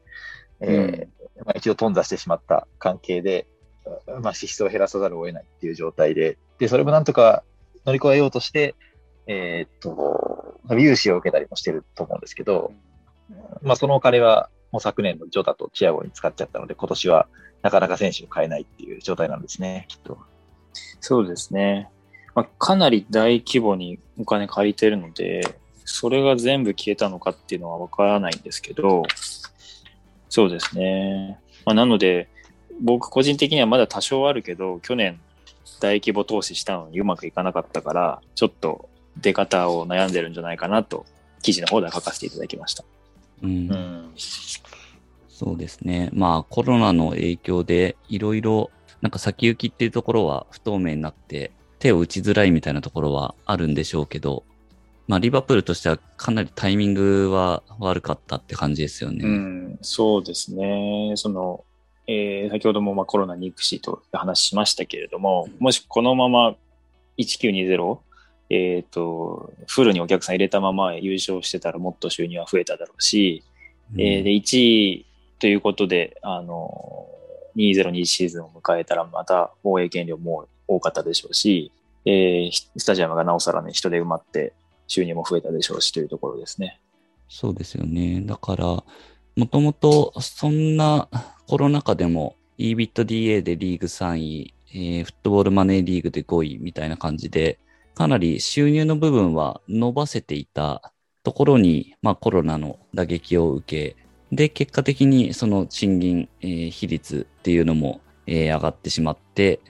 [0.62, 3.46] えーまあ、一度頓挫してしまった関係で、
[4.20, 7.42] まあ、支出を減らさざるを得ないっていう状態で、で、それもなんとか
[7.84, 8.74] 乗り越えようとして、
[9.26, 12.72] えーっと、融資を受けたりもしてると思うんですけど、
[13.62, 17.26] まあ、そのお金はもう昨年のジョタとチアゴに使っちゃったので、今年は
[17.62, 20.18] なかなか選手を買えないっていう状態なんですね、きっと。
[21.00, 21.90] そうですね。
[22.34, 25.42] まあ、かなり大規模にお金借りてるので、
[25.84, 29.02] それが全部消えたのかっていうのはわからないんですけど、
[30.32, 31.38] そうですね。
[31.66, 32.26] まあ、なので、
[32.80, 35.20] 僕個人的にはまだ多少あるけど、去年
[35.78, 38.88] 大規模投資したのにうまくいかなかったから、ちょっと
[39.20, 41.04] 出方を悩んでるんじゃないかなと、
[41.42, 42.82] 記事の方では書かせていただきました。
[43.42, 44.12] うんうん。
[45.28, 46.08] そうですね。
[46.14, 48.70] まあコロナの影響でいろいろ
[49.02, 54.44] なんか先行きっていうところは不透明になって手を打ちづらいみたいなところはあるんでしょうけど、
[55.12, 59.18] まあリバプールとしてはかなりタイミングは悪かったって感じですよね。
[59.22, 61.12] うん、そうですね。
[61.16, 61.66] その、
[62.06, 66.54] えー先ほどもまあコロナに行くしという話しましたけれども、もしこのまま
[67.18, 67.98] 1920、
[68.48, 73.44] えっ、と、フルにお客さん入れたまま優勝してたらもっと収入は増えただろうし、
[73.94, 75.06] うんえーで、1位
[75.40, 77.06] ということで、あの、
[77.56, 81.70] 2021シーズンを迎えたらまた放映権料も多かったでしょうし、
[82.06, 84.54] えースタジアムがなおさらね、人で埋まって
[84.86, 86.80] 収入も増えたでしょうしというところですね。
[87.28, 88.22] そうですよね。
[88.26, 88.84] だから、
[89.36, 91.08] もともとそんな
[91.46, 97.58] コロナ禍でも EBITDA でリーグ3位、えーフットボールマネーリーグで5位みたいな感じで、
[97.94, 100.92] かなり収入の部分は伸ばせていた
[101.22, 103.96] ところに、まあコロナの打撃を受け、
[104.34, 109.60] で、結果的にその賃金、えー比率っていうのも、えー上がってしまって、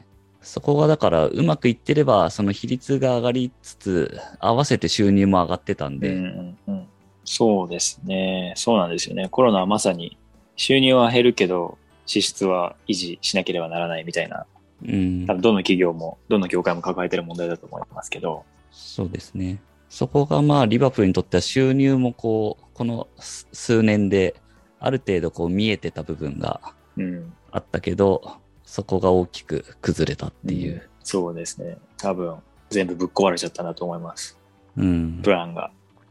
[0.43, 6.87] そこがだからうまくいってれば、その比率が上がりつつ、合わせて収入も上がってたんで、うんうんうん、
[7.25, 8.53] そうですね。
[8.57, 9.29] そうなんですよね。
[9.29, 10.19] コロナはまさに
[10.57, 14.47] 収入は減るけど、支出は維持しなければならないみたいな、
[14.85, 19.63] うん多分どの企業も、どの業界も抱えてる問題だと思いますけど、そうですね。
[19.89, 24.35] そこがまあ、リバプールにとっては収入もこう、この数数年で、
[24.81, 26.61] ある程度こう見えてた部分が
[26.97, 27.33] うん。
[27.53, 28.39] あったけど、
[28.73, 30.89] そこが大きく崩れたっていう。
[31.05, 31.77] そうですね。
[31.99, 32.39] 多分、
[32.71, 34.39] 全部ぶっ壊れちゃったなと思います。
[34.79, 35.21] うん。
[35.23, 35.71] プランが。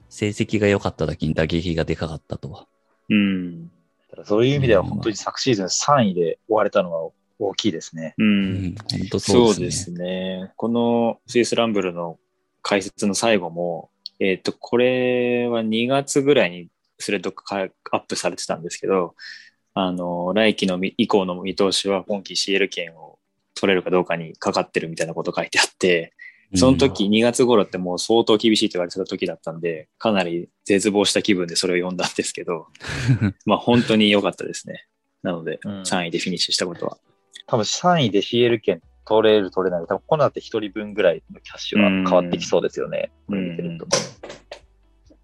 [0.10, 2.68] 成績が良かっただけに打撃がでかかったとは。
[3.10, 3.72] うん。
[4.12, 8.14] ただそういう意味では本当に昨シーズン3位で終われたのは大きいですね。
[8.20, 8.24] う。
[8.24, 10.52] うんん、本当そそううですですね。
[10.56, 12.20] このスイスランブルの
[12.62, 16.68] 解説の最後も、えっ、と、これは2月ぐらいに
[17.00, 19.16] スレッドがアップされてたんですけど、
[19.74, 23.20] あの、来季のみ以降の見通しは今季 CL 権を
[23.56, 26.14] 取れるかどうかにかかってるみたいなこと書いてあって、
[26.56, 32.68] その時2月頃ってもう相当厳しいと言われてた時だったんで、かなり絶望した気分でそれを読んだんですけど、
[33.46, 34.86] まあ本当に良かったですね。
[35.24, 36.98] なので、うん3位でフィニッシュしたことは。
[37.48, 39.88] 多分3位で CL 券取れる取れない。
[39.88, 43.12] 多分この後1人分ぐらいのキャッシュは変わってきそうですよね。
[43.28, 43.88] これ見てると。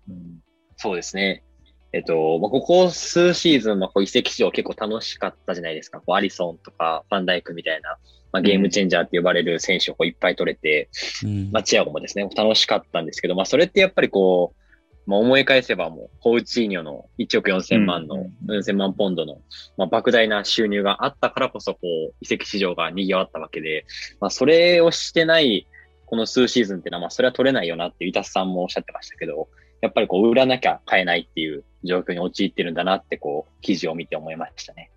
[0.10, 0.40] うん
[0.78, 1.44] そうですね。
[1.94, 6.00] えっと、まあ、ここ数シーズン、まあ、こう移籍市場結構楽しかったじゃないですか。
[6.00, 7.98] こうアリソンとかファンダイクみたいな、
[8.32, 10.90] まあ、ゲームチェンジャーって呼ばれる選手をこういっぱい取れて、
[11.24, 11.52] うん。
[11.52, 14.62] まあ、チアゴもですね、楽しかったんですけど、まあ、それってやっぱりこう、
[15.10, 19.40] まあ、思い返せばもう、コウチーニョの1億4000万の、うん4000万ポンドの、
[19.78, 23.86] まあ、莫大な収入があったからこそ、こう、移籍市場が賑わったわけで、
[24.20, 25.66] まあ、それをしてない、
[26.06, 29.48] この数シーズンっていうのは、まあ、それは取れないよなって、イタスさんもおっしゃってましたけど、
[29.82, 34.90] やっぱりこう、売らなきゃ買えないっていう状況に陥ってるんだなって、こう、記事を見て思いましたね。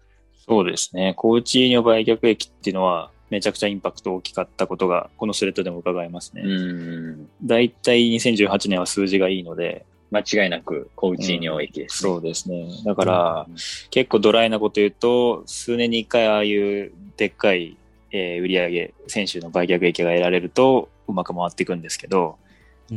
[0.47, 1.15] そうですね。
[1.17, 6.43] コーチーニョ売却益っていうのは、めちゃくちゃインパクト大きかったことが、このスレッドでも伺えますね。
[6.45, 7.29] うん。
[7.45, 12.11] だいたい2018年は数字がいいので、間違いなく、コウチーニョ駅ですね。
[12.11, 12.69] そうですね。
[12.85, 13.47] だから、
[13.91, 17.77] 結構ドライなこと言うと、数年に一回ああいうでっかい、
[18.13, 22.39] えー売上選手の売却益が得られると、うまく回っていくんですけど、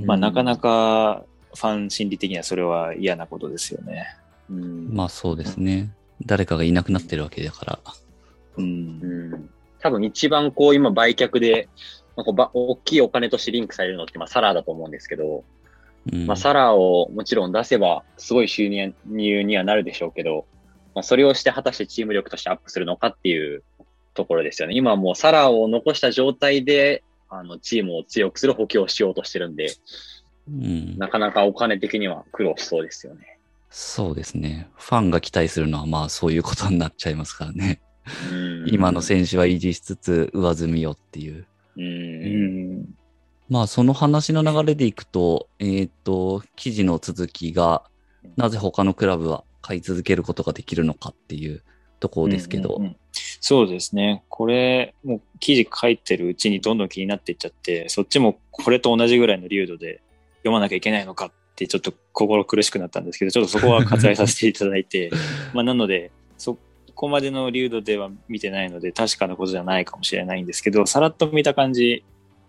[0.05, 1.23] まあ、なかなか
[1.55, 4.07] ファン心理的にはそれは嫌なことですよね。
[4.49, 4.93] うん。
[4.93, 5.91] まあそうですね。
[6.25, 7.79] 誰かがいなくなってるわけだから。
[8.57, 8.65] うん。
[8.65, 9.49] うん
[9.83, 11.67] 多分一番こう今売却で、
[12.15, 15.43] まあ、こうば大きいお金としてリンクされるのってまあサラーだと思うんですけど、
[16.11, 20.45] うんまあサラーをもちろん出せばすごい収入にはなるでしょうけど、
[20.95, 23.61] まあそれをして果たしてチーム力としてアップするのかっていう
[24.13, 24.75] ところですよね。
[24.75, 29.75] 今はもうサラーを残した状態で、あのチームを強くする補強をしようとしてるんで、
[30.49, 33.39] うんなかなかお金的には苦労しそうですよね。
[33.69, 34.69] そうですね。
[34.75, 37.81] ファンが期待するのはまあそういうことになっちゃいますからね。
[38.31, 41.45] うん今の選手は維持しつつ上積みをっていう。
[41.77, 41.81] う。
[41.81, 42.95] うんん。
[43.49, 47.83] まあその話の流れでいくと、えーっと、記事の続きが、
[48.35, 51.61] なぜ他のクラブは買い続けることができるのかっていう
[51.99, 52.95] ところですけどうんうんうん
[53.45, 54.23] そうですね。
[54.29, 60.01] これ、もう記事書いてるうちにどんどん気になっていっちゃって、そっちもこれと同じぐらいの流度で
[60.43, 65.11] 読まなきゃいけないのかってちょっと心苦しくなったんですけど、ちょっとそこは割愛させていただいて、
[65.53, 66.57] まあなので、そ
[66.95, 72.03] こまでの流度では見てないので確かなことじゃないかもしれないんですけど、さらっと見た感じ、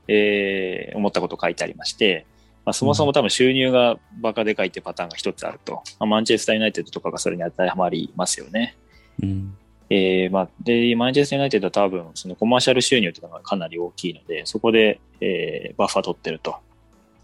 [0.09, 2.27] えー思ったこと書いてありまして、
[2.65, 5.83] まあ、そもそも多分収入がバカでかいってパターンが一つあると。
[5.99, 8.77] まあ、マンチェスターユナイテッドとかがそれに当てはまりますよね。
[9.23, 9.57] うん。
[9.91, 16.57] えーまあ、で、マンチェスターユナイテッドは多分、そのコマーシャル収入っていうのがかなり大きいので、そこで、えーバッファ取ってると。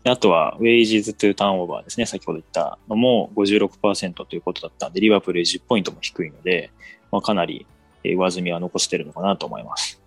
[0.02, 2.06] であとは、ウェイジーズトゥーターンオーバーですね。
[2.06, 6.70] 先ほど言ったのも56%ということだったんで、リバプール10ポイントも低いので、
[7.12, 7.66] まあ、かなり
[8.04, 10.00] えー上積みは残してるのかなと思います。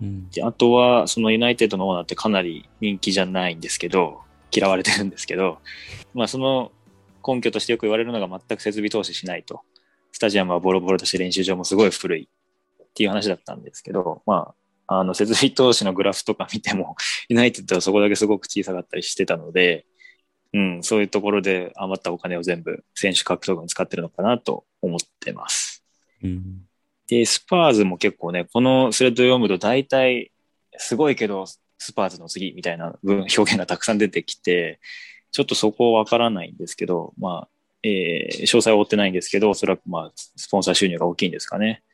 [0.00, 0.30] うん。
[0.30, 4.20] であとは、そのユナイテッドのオーナーってかなり人気じゃないんですけど、
[4.52, 5.58] 嫌われてるんですけど、
[6.14, 6.72] まあその
[7.26, 9.60] 根拠としてよく言われるのが全く設備投資しないと。
[10.12, 12.28] スタジアムはボロボロだし練習場もすごい古い
[12.82, 14.54] っていう話だったんですけど、まあ、
[14.92, 16.96] あの設備投資のグラフとか見ても、
[17.30, 19.86] ユナイテッドはそこだけすごく小さかったりしてたので、
[20.52, 25.84] うん、そういうところで余ったお金を全部選手獲得に使ってるのかなと思ってます。
[26.24, 26.66] うん。
[27.06, 30.32] で、スパーズも結構ね、このスレッドを読むと大体、
[30.76, 31.46] すごいけど、
[31.78, 34.80] スパーズの次みたいな文表現がたくさん出てきて、
[35.30, 37.48] ちょっとそこわからないんですけど、まあ、
[37.84, 41.84] えー詳細は追ってないんですけど、おそらくまあ、スポンサー収入が大きいんですかね。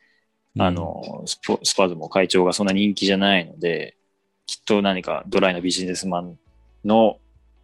[0.59, 1.37] あの、ス
[1.75, 3.97] パーズも会長がそんな人気じゃないので、
[4.45, 6.37] きっと何かドライなビジネスマン
[6.85, 7.19] の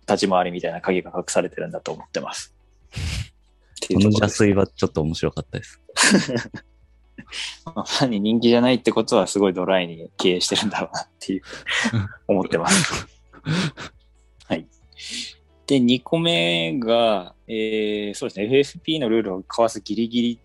[0.08, 2.54] 立ち回りみたいな鍵が隠されてるんだと思ってます。
[3.88, 5.82] この邪推はちょっと面白かったです。
[7.66, 11.42] まあファンに人気じゃないってことはすごいドライに経営してるんだろうなっていう
[12.28, 13.08] 思ってます。
[14.48, 14.68] はい。
[15.68, 20.40] で、2個目が、えー、そうですね、FFP のルールを交わすギリギリ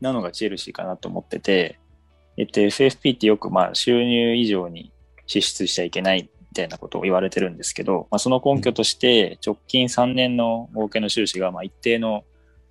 [0.00, 1.79] なのがチェルシーかなと思ってて、
[2.40, 4.90] えっと、FFP ってよくまあ収入以上に
[5.26, 12.24] 支出しちゃいけないみたいなことを言われてるんですけど、まあ、その根拠として直近3年の合計の収支がまあ一定の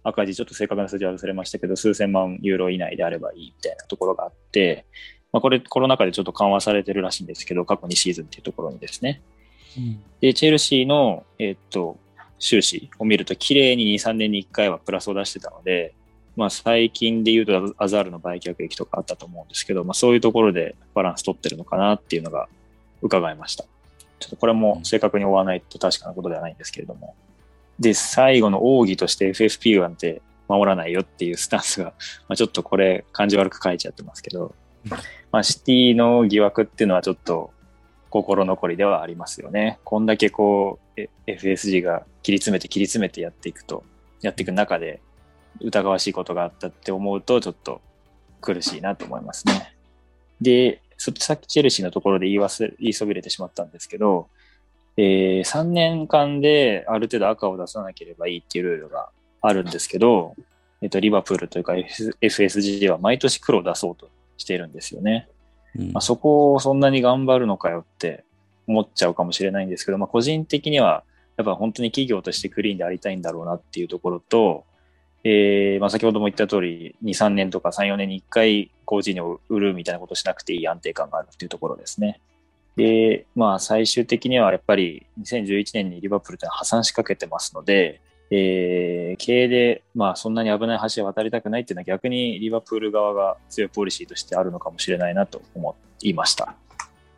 [0.04, 4.88] 赤字、ちょっと正確な数字は忘れましたけど、数千万ユーロ以内であればいいみたいなところがあって、
[5.32, 9.22] まあ、これコロナ禍でちょっと緩和されてるらしいんですけど、過去2シーズンっていうところにですね。
[10.20, 12.00] で、チェルシーの、えーっと、
[12.40, 15.94] 収支を見ると、綺麗に2、3年に1回はプラスを出してたので、
[16.36, 22.48] まあ最近で言うとアザールの売却益とかあったと思うんですけど、まあそういうところでバランス取ってるのかなっていうのが
[23.02, 23.65] 伺いました。
[24.20, 27.15] ちょっとこれも正確に追わないと確かなことではないんですけれども。
[27.80, 31.94] で、最後の奥義として FFP なんて守らないよっていうスタンスが、
[32.28, 34.54] まあちょっとこれ感じ悪く書いちゃってますけど、
[35.32, 37.52] まあシティの疑惑っていうのはちょっと
[38.10, 39.80] 心残りではありますよね。
[39.84, 43.84] こんだけこう、え FSG が切り詰めて切り詰めてやっていくと、
[44.22, 45.00] やっていく中で
[45.62, 47.82] 疑わしいことがあったって思うと、ちょっと
[48.42, 49.76] 苦しいなと思いますね。
[50.42, 54.28] で、そさっきチェルシーのところで言い忘れ、言いそびれてしまったんですけど、
[54.98, 59.10] えー、3年間である程度赤を出さなければいいっていうルールが
[59.42, 60.36] あるんですけど、
[60.82, 65.30] えっと、リバプールというか FSG は毎年黒を出そうとしているんですよね。
[65.78, 68.26] うんまあ、そこをそんなに頑張るのかよって
[68.68, 71.04] 思っちゃうかもしれないんですけど、まあ、個人的には
[71.38, 74.66] やっぱ本当に企業としてクリーンでありたいんだろうなっていうところと、
[75.24, 82.22] えーまあ、先ほども言った通り、2、3年とか3、4年に1回工事にを売るみたいなことをしなくていい安定感があるっていうところですね。
[82.78, 88.00] で、まあ最終的にはやっぱり2011年にリバプールって破産しかけてますので、
[88.32, 96.56] えー、経営で、まあそんなに危ない橋を渡りたくないっていうのは逆にリバプール側が強いポリシーとしてあるのかもしれないなと思いました。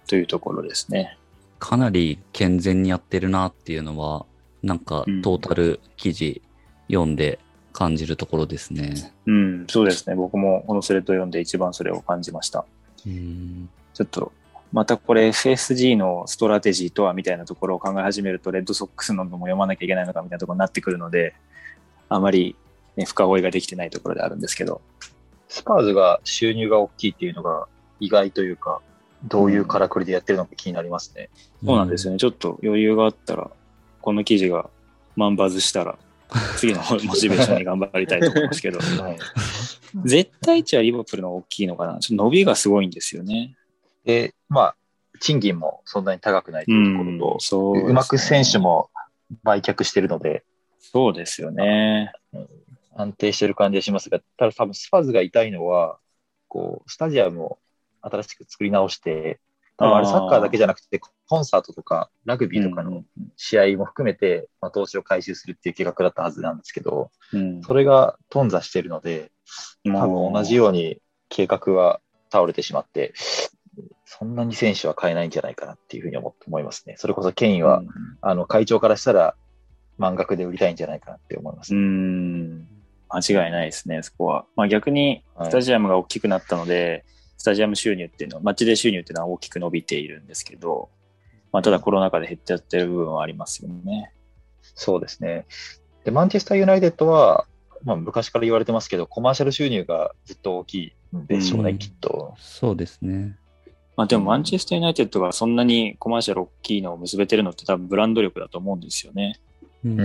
[0.08, 1.18] というところですね。
[1.60, 4.26] かなり健全にやってるなっていうのは、
[4.64, 6.42] なんかうんトータル記事
[6.88, 7.40] 読んで
[7.74, 9.14] 感じるところですね。
[9.26, 10.16] うん、そうですね。
[10.16, 12.66] 僕もこのスレッドを読んで一番それを感じました。
[13.06, 14.32] うんちょっと、
[14.72, 21.34] またこれ FSG の strategy とはみたいなところを考え始めると、レッドソックスのも読まなきゃいけないのかみたいなところになってくるので、
[22.10, 22.56] あまり、
[22.96, 24.82] ね、深追いができてないところであるんですけど。
[25.50, 27.68] スパーズが収入が大きいっていうのが
[28.00, 28.82] 意外というか、
[29.26, 31.30] どういうからくりでやってるのか気になりますね。
[31.64, 32.20] そうなんですよね。
[32.20, 33.52] ちょっと余裕があったら、
[34.02, 34.70] この記事が
[35.18, 35.98] 万バズしたら、
[36.58, 39.18] 次のモチベーションに頑張りたいと思いますけど、 はい、
[40.06, 42.00] 絶対値はリバプールの方が大きいのかな。
[42.00, 43.56] ちょっと伸びがすごいんですよね。
[44.06, 44.76] で、まあ、
[45.20, 48.90] 賃金もそんなに高くないというところと、そうですねうまく選手も
[49.44, 50.44] 売却してるので、
[50.80, 52.12] そうですよね。
[52.96, 55.98] 安定してる感じがしますが、ただ多分スパーズが痛いのは、
[56.48, 57.60] こう、スタジアムを
[58.02, 59.40] 新しく作り直して、
[59.82, 67.62] 多分あれサッカーだけじゃなくて、コンサートとかラグビーとかのうん試合も含めて、まあ、投資を回収するっていう計画だったはずなんですけど、うん。
[67.64, 69.32] それが頓挫してるので、
[69.86, 73.14] 多分同じように計画は倒れてしまって、
[74.06, 76.96] そんなに選手は買えないんじゃないかなっていうふうに思思いますね。
[76.98, 77.88] それこそケインは、うん
[78.22, 79.36] あの会長からしたら
[79.98, 81.74] 満額で売りたいんじゃないかなって思います。
[81.74, 82.68] うん、
[83.10, 84.46] 間違いないですね、そこは。
[84.56, 85.50] まあ逆に、はい。
[85.50, 87.06] スタジアムが大きくなったので、
[87.42, 90.90] スタジアム収入っていうのは、マッチで収入っていうのは大きく伸びているんですけど、
[91.52, 94.14] まあただコロナ禍で減っちゃってる部分はありますよね。
[94.62, 95.48] そうですね。
[96.06, 97.46] で、マンチェスターユナイテッドは、
[97.84, 102.36] まあ、昔から言われてますけど、コマーシャル収入がずっと大きいんでしょうね、うんきっと。
[102.38, 103.36] そうですね。
[103.98, 109.40] まあでもマンチェスターユナイテッドがそんなにコマーシャル大きいのを結べてるのって多分ブランド力だと思うんですよね。
[109.84, 110.00] うん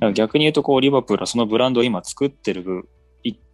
[0.00, 2.88] うん逆に言うと、こう、リバプールはそのブランドを今作ってる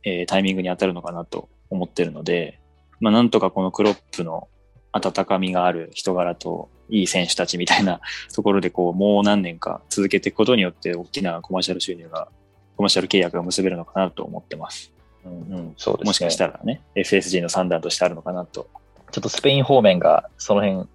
[0.07, 2.61] えータイミングに当たるのかなと思ってるので、
[3.01, 4.49] まあ、なんとかこのクロップの
[4.93, 8.01] 温かみがある人柄といい選手たちみたいな
[8.35, 12.29] ところで、こう、もう何年か続けていくことによって、大きなコマーシャル収入が、
[12.77, 14.93] コマーシャル契約が結べるのかなと思ってます。
[15.25, 16.09] うんうん、そうですね。
[16.09, 18.69] もしかしたらね、FSG の算段としてあるのかなと。
[19.11, 20.89] ちょっとスペイン方面がその辺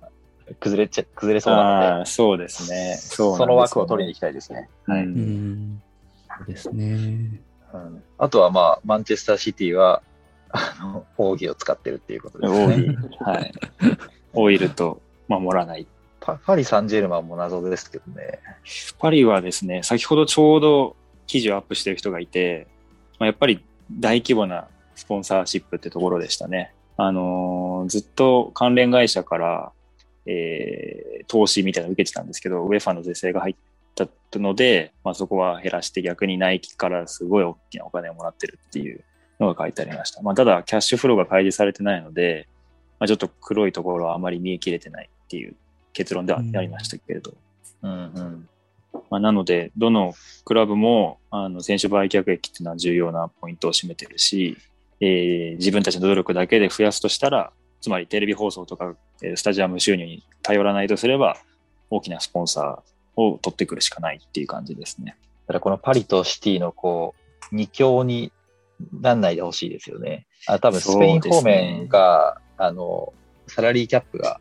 [0.60, 2.96] 崩れちゃ崩れそうなので、ああ、そうですね。
[2.98, 4.70] そうその枠を取りにに行きたいですね。
[4.86, 5.04] はい。
[5.04, 5.82] うん
[6.38, 7.42] そうですね。
[7.74, 10.02] うん、あとはまあ、マンチェスターシティは、
[10.54, 12.98] あの、奥義を使ってるっていうことですね。
[13.20, 13.54] はい。
[14.34, 15.88] オイルと守らない
[16.20, 18.40] パパリ・サンジェルマンも謎ですけどね。
[19.00, 20.96] パリはですね、先ほどちょうど
[21.28, 22.68] 記事をアップしてる人がいて、
[23.20, 26.74] まあ、やっぱり大規模なスポンサーシップってところでしたね。
[26.98, 29.72] あのーずっと関連会社から、
[30.26, 33.56] えー投資みたいなのを受けてたんですけど、ウェファの是正が入っ
[33.96, 39.04] たので、まあ、そこは減らして逆にナイキからすごい大きなお金をもらってるっていう
[39.42, 40.22] のが書いてありました。
[40.22, 42.48] まあ、ただ、キャッシュフローが開示されてないので、
[43.00, 45.56] まあ、ちょっと黒いところはあまり見えきれてないっていう
[45.94, 47.34] 結論ではありましたけれど。
[47.82, 48.50] うんうん。
[49.10, 50.14] まあ、なので、どの
[50.46, 54.58] クラブもあの選手売却益っていうのは重要なポイントを占めてるし、
[55.00, 57.52] えー自分たちの努力だけで増やすとしたら、
[57.82, 61.38] つまりテレビ放送とか、えースタジアム収入に頼らないとすれば、
[61.90, 65.18] 大きなスポンサーを取ってくるしかないっていう感じですね。
[65.48, 67.16] ただこのパリとシティのこ
[67.52, 68.32] う、二強に
[68.94, 70.28] なんないでほしいですよね。
[70.48, 73.14] あ多分スペイン方面が、あの、
[73.48, 74.40] サラリーキャップが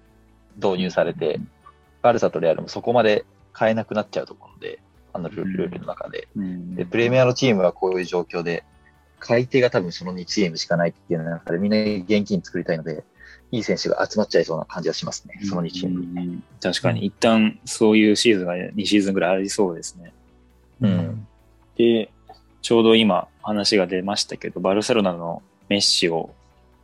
[0.57, 1.41] 導入されて、
[2.03, 3.25] バルサとレアルもそこまで
[3.59, 4.81] 変えなくなっちゃうと思うので、
[5.13, 6.29] あのルルールの中で。
[6.37, 8.65] うんで、プレミアのチームはこういう状況で、
[9.19, 13.05] 買い手が多分その2チームしかないっていう中で、みんな現金作りたいので、
[13.53, 16.27] いい選手が集まっちゃいそうな感じがしますね、その2チームに。
[16.29, 20.13] うん確かに、一旦そういうシーズンが2シーズンぐらいありそうですね。
[20.81, 21.27] うん。
[21.77, 22.11] で、
[22.63, 26.31] ちょうど今話が出ましたけど、バルセロナのメッシを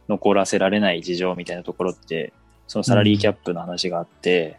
[0.08, 2.32] 残らせられない事情みたいなところって、
[2.66, 4.58] そのサラリーキャップの話があって、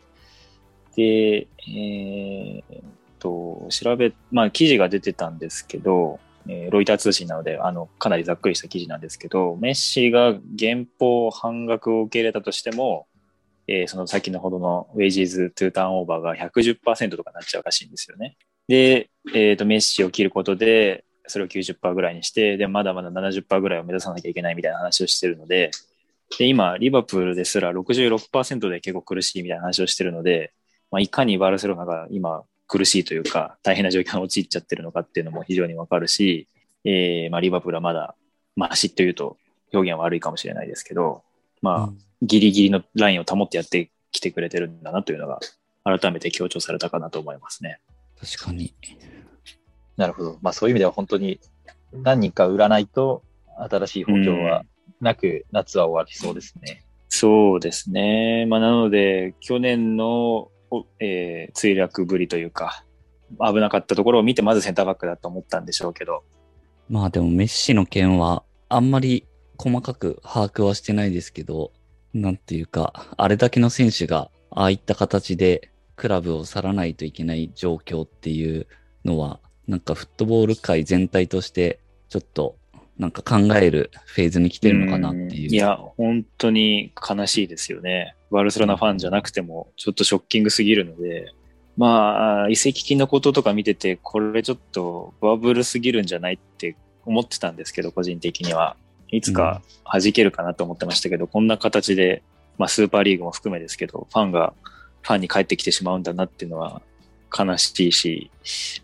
[0.96, 2.82] で、えーっ
[3.20, 13.08] と、調べ、まあ、記事が出てたんですけど、えーロイター通信なので、あの、かなりざっくりした記事なんですけど、メッシが減俸半額を受け入れたとしても、
[13.68, 18.38] えーその先のほどの wages to turnover が110%とかになっちゃうらしいんですよね。
[18.68, 25.72] で、えーと、メッシを切ることで、それを90%ぐらいにして、で、まだまだ70%ぐらいを目指さなきゃいけないみたいな話をしてるので、
[26.38, 30.54] で、今、リバプールですら66%で結構苦しいみたいな話をしてるので、
[30.92, 36.48] まあ、いかにバルセロナが今苦しいというか、大変な状況に陥っちゃってるのかっていうのも非常にわかるし、
[36.84, 38.16] えーまあ、リバプールはまだ、
[38.56, 39.38] マシというと
[39.74, 41.24] 表現は悪いかもしれないですけど、
[41.62, 45.40] まあ、ギリギリのラインを保ってやってきてくれてるんだなというのが、
[45.84, 47.80] 改めて強調されたかなと思いますね。
[48.20, 48.74] 確かに。
[49.98, 50.38] なるほど。
[50.42, 51.40] まあそういう意味では本当に
[51.92, 53.24] 何人か売らないと
[53.58, 54.64] 新しい補強は
[55.02, 56.84] なく夏は終わりそうですね。
[57.10, 58.46] そうですね。
[58.48, 62.84] まあ、なので、去年の、おえー墜落ぶりというか、
[63.40, 66.24] 危なかったところを見て、まずセンターバックだと思ったんでしょうけど、
[66.90, 69.26] まあでもメッシの件はあんまり
[69.58, 71.72] 細かく把握はしてないですけど、
[72.14, 78.68] なんていうか、あれだけの選手がああいった形でクラブを去らないといけない状況っていう
[79.06, 82.56] のは、なんかフットボール界全体としてちょっと
[82.98, 85.52] なんか考えるフェーズに来てるのかなっていう。
[85.52, 88.16] んいや、本当に悲しいですよね。
[88.32, 91.32] バルセロナファンじゃなくても、ちょっとショッキングすぎるので、
[91.78, 98.76] まあ、移籍金のこととか見てて、これちょっとバブルすぎるんじゃないって思ってたんですけど、個人的には。
[99.10, 102.24] いつか弾けるかなと思ってましたけど、こんな形で、
[102.58, 104.54] まあ、スーパーリーグも含めですけど、ファンが、
[105.02, 106.82] ファンに帰ってきてしまうんだなっていうのは
[107.36, 108.32] 悲しいし、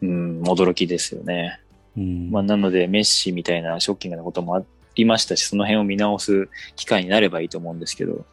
[0.01, 1.59] うん、驚きですよね。
[1.97, 4.63] うんまあ、なので、メッシみたいなショッキングなこともあ
[4.95, 8.25] りましたし、その辺を見直す機会になればいいと思うんですけど、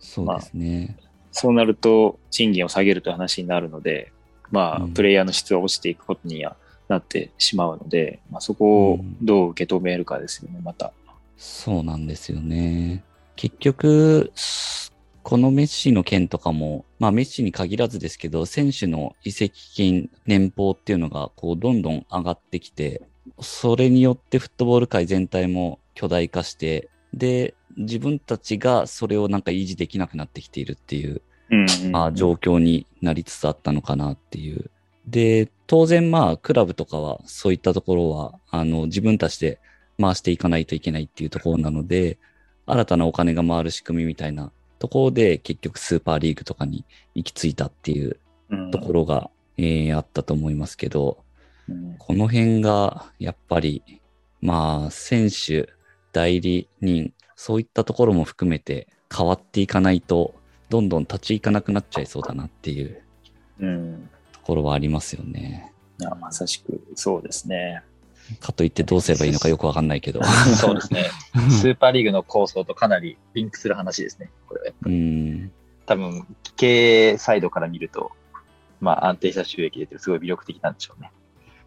[0.00, 0.96] そうですね。
[1.32, 4.12] そうなると、賃金を下げるという話になるので、
[4.50, 6.56] まあ、うんプレイヤーの質は落ちていくことには
[6.88, 10.92] なってしまうので、まあ、そこをどう受け止めるかですよね、また。
[11.36, 13.02] そうなんですよね。
[13.36, 14.93] 結局、す
[15.24, 23.02] このメッシの件とかも、まあメッシに限らずですけど、選手の移籍金、年俸っていうのが、こう、どんどん上がってきて、
[23.40, 34.70] それによってフットボール界全体も巨大化して、で、自分たちがそれをなんか維持できなくなってきているっていう、うんうんまあ、状況になりつつあったのかなっていう。
[35.06, 39.58] で、当然まあ、クラブとかはそういったところは、あの、自分たちで
[39.98, 42.18] 回していかないといけないっていうところなので、
[42.66, 48.18] 新たなお金が回る仕組みみたいなところで、結局スーパーリーグとかに行き着いたっていう
[48.50, 51.18] うんところが、えーあったと思いますけど、
[51.68, 53.82] うんこの辺が、やっぱり、
[54.40, 55.70] まあ、選手、
[56.12, 60.34] 代理人、そういったところも含めて変わっていかないと、
[60.68, 63.02] どんどん立ち行かなくなっちゃいそうだなっていう
[63.60, 64.08] うん。
[64.32, 65.72] ところはありますよね。
[66.00, 67.82] いやまさしくそうですね。
[68.40, 70.22] かといってどうすればいいのかよくわかんないけど。
[70.56, 71.10] そうですね。
[71.50, 74.30] スーパーリーグの構想とかなりリンクする話ですね。
[74.48, 75.52] これはうん。
[75.86, 78.12] 多分、経営サイドから見ると、
[78.80, 81.10] まあ安定した収益出てるすごい魅力的なんでしょうね。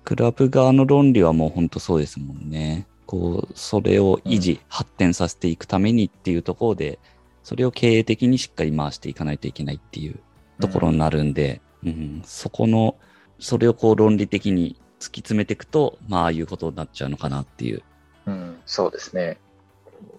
[0.04, 2.88] クラブ側の論理はもう本当そうですもんね。
[3.06, 7.00] こう、それを維持、発展させていくためにっていうところで、
[7.44, 10.20] それを経営的にしっかり回していかないといけないっていう
[10.60, 12.96] ところになるんで、うんそこの、
[13.40, 17.84] それをこう論理的に突き詰めていくと、まあ、ああいうことになっちゃうのかなっていう。
[18.26, 19.38] うん、そうですね。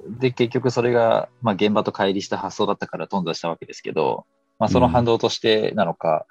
[0.09, 4.27] で、結局それが、まあ現場と乖離した発想だったから頓挫したわけですけど、
[4.59, 6.27] まあその反動としてなのか、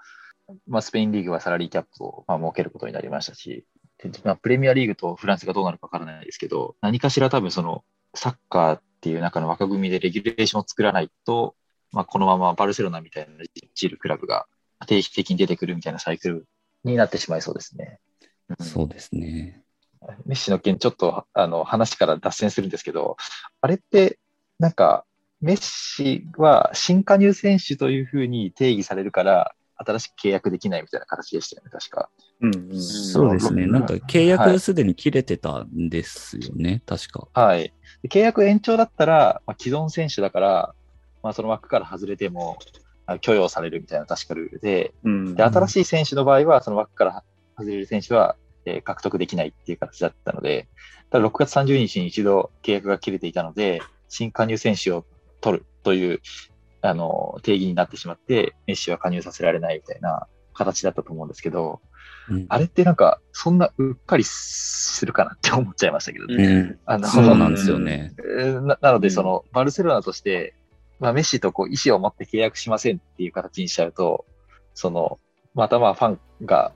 [0.67, 3.65] まあスペインリーグはサラリーキャップを、まあ、設けることになりましたし、
[3.99, 7.83] でまあ、プレミアリーグとフランスがどうなるかわからないですけど、何かしら多分その
[8.13, 11.55] サッカーっていう中の枠組みでレギュレーションを作らないと、
[11.91, 13.43] まあこのままバルセロナみたいな
[13.73, 14.45] チールクラブが
[14.87, 16.45] 定期的に出てくるみたいなサイクル
[16.83, 17.99] になってしまいそうですね。
[18.49, 19.61] うんそうですね。
[20.25, 23.17] メッシの件、ちょっとあの話から脱線するんですけど、
[23.61, 24.19] あれって、
[24.59, 25.05] なんか、
[25.41, 32.09] メッシは新加入選手というふうに定義されるから、新しく契約できないみたいな形でしたよね、確か。
[32.41, 33.63] うんうんそうですね。
[33.63, 37.27] うんなんか契はい約すでに切れてたんですよね、確か。
[37.33, 37.73] はい。
[38.01, 40.75] で契約延長だったら、まあ、既存選手だから、
[41.21, 42.57] まあ、その枠から外れても、
[43.05, 47.23] あ許容されるみたいな確かルールで、うんで、新しい選手の場合は、その枠から
[47.57, 48.35] 外れる選手は、
[48.65, 50.67] えー獲得できないっていう形だったので、
[51.09, 55.05] ただ6月30日に一度契約が切れていたので、新加入選手を
[55.41, 56.21] 取るという、
[56.81, 61.81] あの、定義になってしまって、メッシは加入させられないみたいな形だったと思うんですけど、
[62.29, 66.45] うんあれってなんか、そんなうっかりするかなって思っちゃいましたけどね。
[66.45, 68.13] うんあのそうなんですよね。
[68.17, 70.55] えーななので、うんその、バルセロナとして、
[70.99, 74.25] まあ、メッシとこう意思を持って契約しませんっていう形にしちゃうと、
[74.73, 75.19] その、
[75.53, 76.73] またまあファンが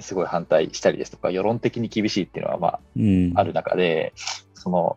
[0.00, 3.32] すごい反対したりですとか、世論的に厳しいっていうのはまあうん。
[3.34, 4.12] ある中で、
[4.54, 4.96] その、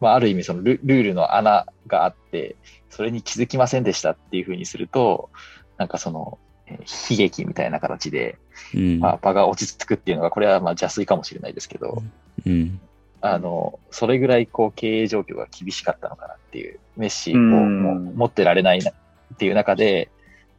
[0.00, 2.56] まあ、ある意味そのルルールの穴があって、
[2.90, 5.30] それに気づきませんでしたっていうふうにすると、
[5.76, 8.38] なんかその、えー悲劇みたいな形で、
[8.74, 9.00] うん。
[9.00, 12.02] まあ、場が落ち着くっていうのが、これはまあ邪推かもしれないですけど、
[12.46, 12.80] うん。
[13.20, 18.94] あの、それぐらいこう経営状況が厳しかったのかなっていう、メッシを持ってられないなっ
[19.38, 20.10] ていう中で、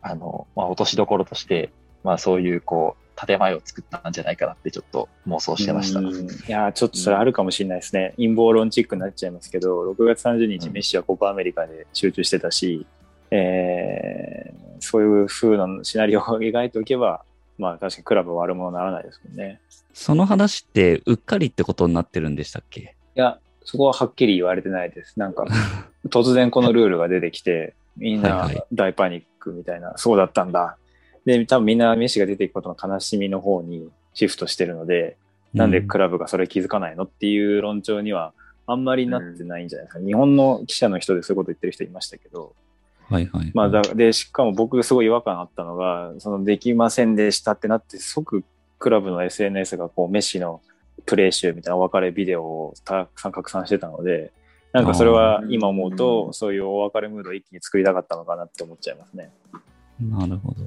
[0.02, 1.72] あの、まあ、落としどころとして、
[2.04, 6.00] まあそういうこう、建前を作ったんじゃないかなってちょっと妄想してました。
[6.00, 6.10] うんい
[6.48, 8.14] やーちょっとそれあるかもしれないですね。
[8.18, 12.86] 陰謀論チックになっちゃいますけど、6月30日、うんメッシはコパアメリカで集中してたし、
[13.32, 17.24] えーそういう風なシナリオを描いておけば、
[17.58, 19.60] まあ確かにクラブは悪者にならないですもんね。
[19.94, 22.96] その話って、うっかりってことになってるんでしたっけ？
[23.16, 25.20] いや、そこははっきり言われてないです。
[25.20, 25.46] なんか、
[26.08, 30.78] 突然このルールが出てきて、みんはいなはい大パニックみたいな、そうだったんだ。
[31.38, 35.18] で、多分みんなメッシが出ていくことの悲しみの方にシフトしてるので、
[35.54, 38.34] なんでクラブがそれ気づかないのっていう論調には
[38.66, 40.04] あんまりなってないんじゃないですか。
[40.04, 42.56] 日本の記者の人でそういうこと言ってる人いましたけど、
[43.10, 43.52] はいはい。
[43.54, 48.44] まあだ、で、しかも僕すごい違和感あったのが、そのできませんでしたってなって即
[48.78, 50.62] クラブの SNS がこうメッシの
[51.06, 54.32] プレー集みたいなお別れビデオをたくさん拡散してたので、
[54.72, 59.32] なんかそれは今思ううと、んそういうお別れムードを一気に作りたかったのかなって思っちゃいますね。
[60.00, 60.58] なるほど。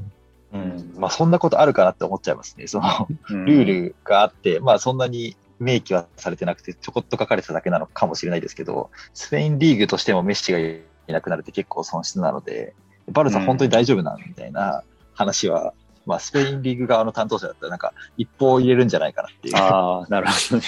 [0.52, 0.94] うん。
[0.96, 2.66] まあそんなことあるかなって思っちゃいますね。
[2.66, 12.74] その、うんルールがあって、まあそんなに明記はされてなくて、ちょこっと書かれてただけなのかもしれないですけど、スペインリーグとしてもメッシがいなくなるって結構損失なので、
[13.10, 14.82] バルサうん本当に大丈夫なのみたいな
[15.14, 15.74] 話は、
[16.04, 19.56] まあスペインリーグ側の担当者だったらなんか一報を入れるんじゃないかなっていう。
[19.56, 20.64] ああ、なるほどね。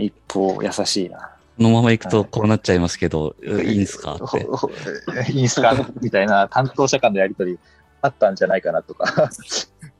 [0.02, 1.30] 一方、優しいな。
[1.56, 3.74] このまま行くとこうなっちゃいますけど、い。
[3.74, 4.14] いんすか？
[4.14, 5.32] って。
[5.32, 7.58] いいんすかみたいな担当者間のやりとり
[8.00, 9.30] あったんじゃないかなとか、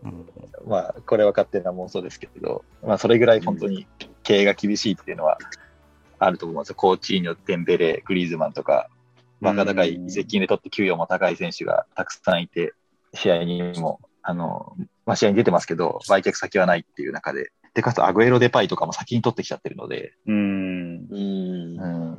[0.02, 0.26] うん。
[0.66, 3.86] まあこれは勝手な妄想ですけど、まあそれぐらい本当に
[4.22, 5.38] 経営が厳しいっていうのは
[6.18, 6.70] あると思います。
[6.70, 6.74] よ。
[6.76, 8.88] コーチーニョ、テンベレ、グリーズマンとか、
[9.40, 12.74] バカ高い移籍金で取って給与も高い選手がたくさんいて、
[13.14, 14.76] 試合にも、あの、
[15.06, 21.06] まあ、試合に出てますけど、売却先はないっていう中で、で、かつアグエロ・デパイとかも先に取ってきちゃってるので、うん。
[21.08, 21.86] うんう。
[21.86, 22.12] ん、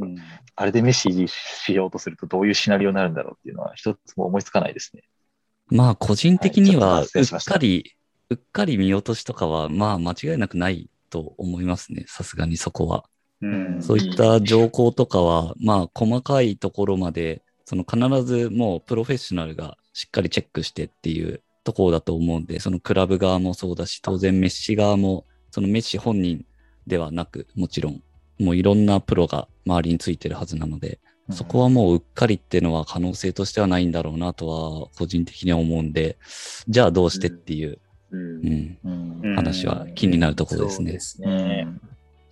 [0.00, 0.16] うん
[0.56, 5.04] あれでメッシしようとするとどういうシナリオになるんだろうっていうのは一つも思いつかないですね。
[5.68, 7.94] まあ、個人的には、はいうっかり、
[8.30, 12.04] うっかり見落としとかは、まあ、間違いなくないと思いますね。
[12.08, 13.04] さすがにそこは。
[13.40, 26.44] うんそういった条項とかは、まあ、細かいところまで、その必ずもうプロフェッショナルがしっかりチェックしてっていうところだと思うんで、そのクラブ側もそうだし、当然メッシ側も、そのメッシ本人
[26.86, 28.02] ではなく、もちろん、
[28.38, 31.00] もういろんなプロが周りについてるはずなので、
[31.30, 36.16] そこはもううっかりっていうのは可能性としてはないんだろうなとは個人的には思うんで、
[36.68, 37.78] じゃあどうしてっていう、
[38.10, 38.78] うん。
[39.36, 40.92] 話は気になるところですね。
[40.92, 41.68] ですね。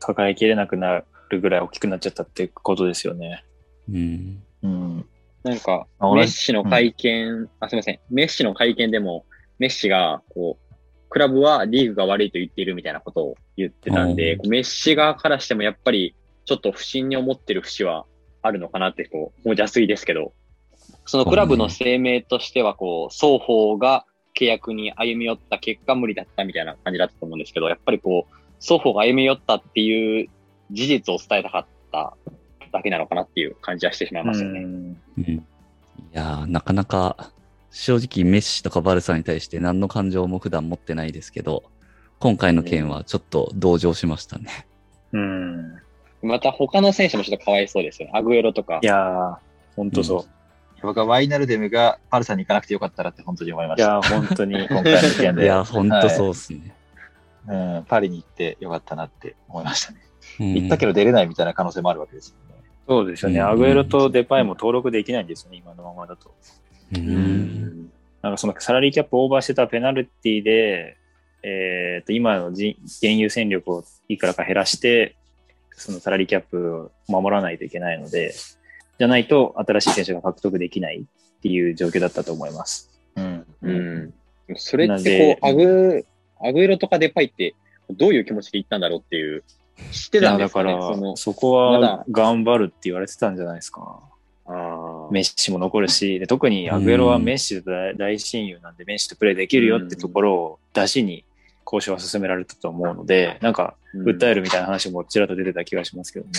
[0.00, 3.44] 抱えきれなくなるぐらい大きくなっちゃったってことですよね。
[3.88, 5.06] うん、うん
[5.46, 8.00] なんか、メッシの会見、あ、すみません。
[8.10, 9.24] メッシの会見でも、
[9.60, 10.74] メッシが、こう、
[11.08, 14.50] クラブはリーグが悪いと言っているみたいなことを言ってたんで、うん。
[14.50, 16.16] メッシ側からしてもやっぱり、
[16.46, 18.06] ちょっと不審に思ってる節は
[18.42, 20.32] あるのかなって、こう、もう邪推ですけど、
[21.04, 30.28] そのクラブの声明としては、こう、双方が契約に歩み寄った結果無理だったみたいな感じだったと思うんですけど、やっぱりこう、双方が歩み寄ったっていう
[30.72, 32.16] 事実を伝えたかった
[32.76, 34.60] だけなのかなっていう感じはしてしまいますよね。
[34.60, 35.24] うんうん。
[35.28, 35.42] い
[36.12, 37.30] やー、なかなか、
[37.70, 41.64] 正直メッシとかバルサに対して何の感情も普段持ってないですけど、
[42.18, 44.66] 今回の件はちょっと同情しましたね。
[45.12, 45.76] うん。
[46.22, 48.12] また他の選手もちょっとかわいそうですよね。
[48.14, 48.86] アグエロとかい。
[48.86, 49.36] やー、
[49.76, 50.36] ほんとそう。
[50.82, 53.88] 僕はワイナルデムがパルサに行かなくてよかったらって本当に思いました。
[53.88, 54.54] いやー、本当に。
[54.68, 55.42] 今回の件で。
[55.44, 56.74] いや、ほんとそうっすね。
[57.48, 60.00] うん、パリに行ってよかったなって思いましたね。
[60.00, 60.06] うん
[60.54, 62.36] 行ったけど出れないみたいな可能性もあるわけです。
[62.88, 63.40] そうですよね。
[63.40, 66.34] うんアグエロとデパイも登録できないんですよね、今のままだと。
[66.92, 66.98] う。
[66.98, 67.90] うん
[68.22, 70.96] なんかそのサラリーキャップオーバーしてたペナルティで、
[71.44, 75.14] えっ、と、今の人原油戦力をいくらか減らして、
[75.76, 78.34] そのサラリーキャップを守らないといけないので、
[78.98, 82.90] じゃないと新しい選手が獲得できないっていう状況だったと思います。
[83.14, 83.46] うん。
[83.62, 84.14] うん。
[84.56, 86.06] それってでこう、アグ、
[86.40, 87.54] アグエロとかデパイって、
[87.90, 89.44] どういう気持ちで行ったんだろうっていう、
[89.92, 94.00] 知ってたんですかねだから、そこは頑張るって言われてたんじゃないですか。
[95.10, 101.24] メッシも残るし、で特にアグエロはメッシと大大親友なんで、メッシとプレーできるよってところを出しに
[101.64, 106.32] 交渉は進められたと思うので、なんか、訴えるみたいな話もちらっと出てた気がしますけどね。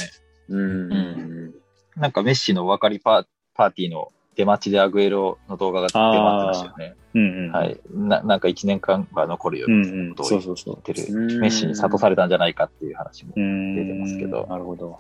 [0.50, 0.92] うん。
[0.92, 1.54] うん
[1.98, 3.26] なんかメッシのお別れパー
[3.56, 6.96] パーティーの出待ちでアグエロの動画が出回ってましたよね。
[7.16, 7.52] うんうん。
[7.52, 7.80] はい。
[7.92, 10.16] ななんか1年間は残るようんみたいなうん。
[10.16, 10.40] ことを。
[10.40, 11.06] 言ってる。
[11.10, 13.76] うんメッシに諭されたんじゃないかっていう話もう、ん。
[13.76, 15.00] 出てますけどなるほど。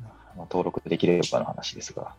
[0.00, 2.14] まあ登録できればの話ですが。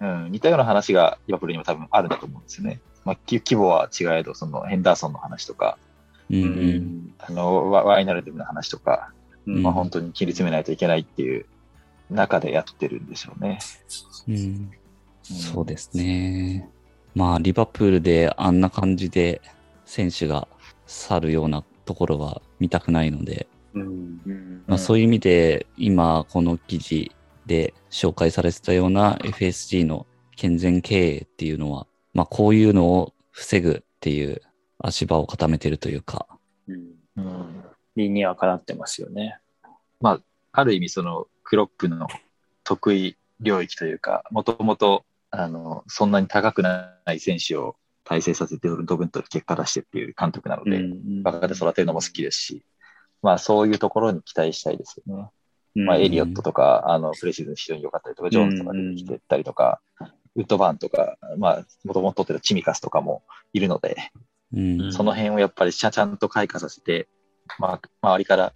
[0.00, 2.80] うん、似たような話がリバプールにも多分あるんだと思うんですよね。
[3.04, 5.78] まあ、き規模は違えど、そのヘンダーソンの話とか、
[6.28, 6.46] うんう。
[6.46, 7.14] うんん。
[7.20, 9.12] あのワワイナルドの話とか、
[9.46, 11.46] うんまあ、本当に切り詰めないといけないっていう
[12.10, 13.60] 中でやってるんでしょうね。
[14.28, 14.72] うん
[15.22, 16.68] そうですね。
[17.14, 19.40] まあ、リバプールであんな感じで
[19.84, 20.48] 選手が
[20.86, 23.82] 去るようなところは見たくないので、うん。
[23.82, 23.84] う
[24.30, 27.12] んまあ、そういう意味で今この記事
[27.46, 30.06] で紹介されてたような FSG の
[30.36, 34.42] 健全経営っていうのは、まあ、こういうのを防ぐっていう
[34.78, 36.26] 足場を固めてるというか、
[36.68, 37.64] うんうん
[37.94, 39.38] 理にはかなってますよね。
[40.54, 42.06] ある意味、そのクロップの
[42.62, 52.64] 得意領域というか、もともと、あの、そんなに高くない選手を体制させて、ドブンと結果出してっていう監督なので、ん若手育てるのも好きですし、
[53.22, 55.22] まあそういうところに期待したいですよね。
[55.74, 59.80] うんまあエリオットとか、あの、プレシーズン非常に良かったりとか、ジョーンズとか出てきてたりとか、
[60.36, 63.22] ウッドバーンとか、まあ、もともと取ってたチミカスとかも
[63.54, 63.96] いるので、
[64.54, 64.92] うん。
[64.92, 67.08] その辺をやっぱりちゃちゃんと開花させて、
[67.58, 68.52] まあ、周りから、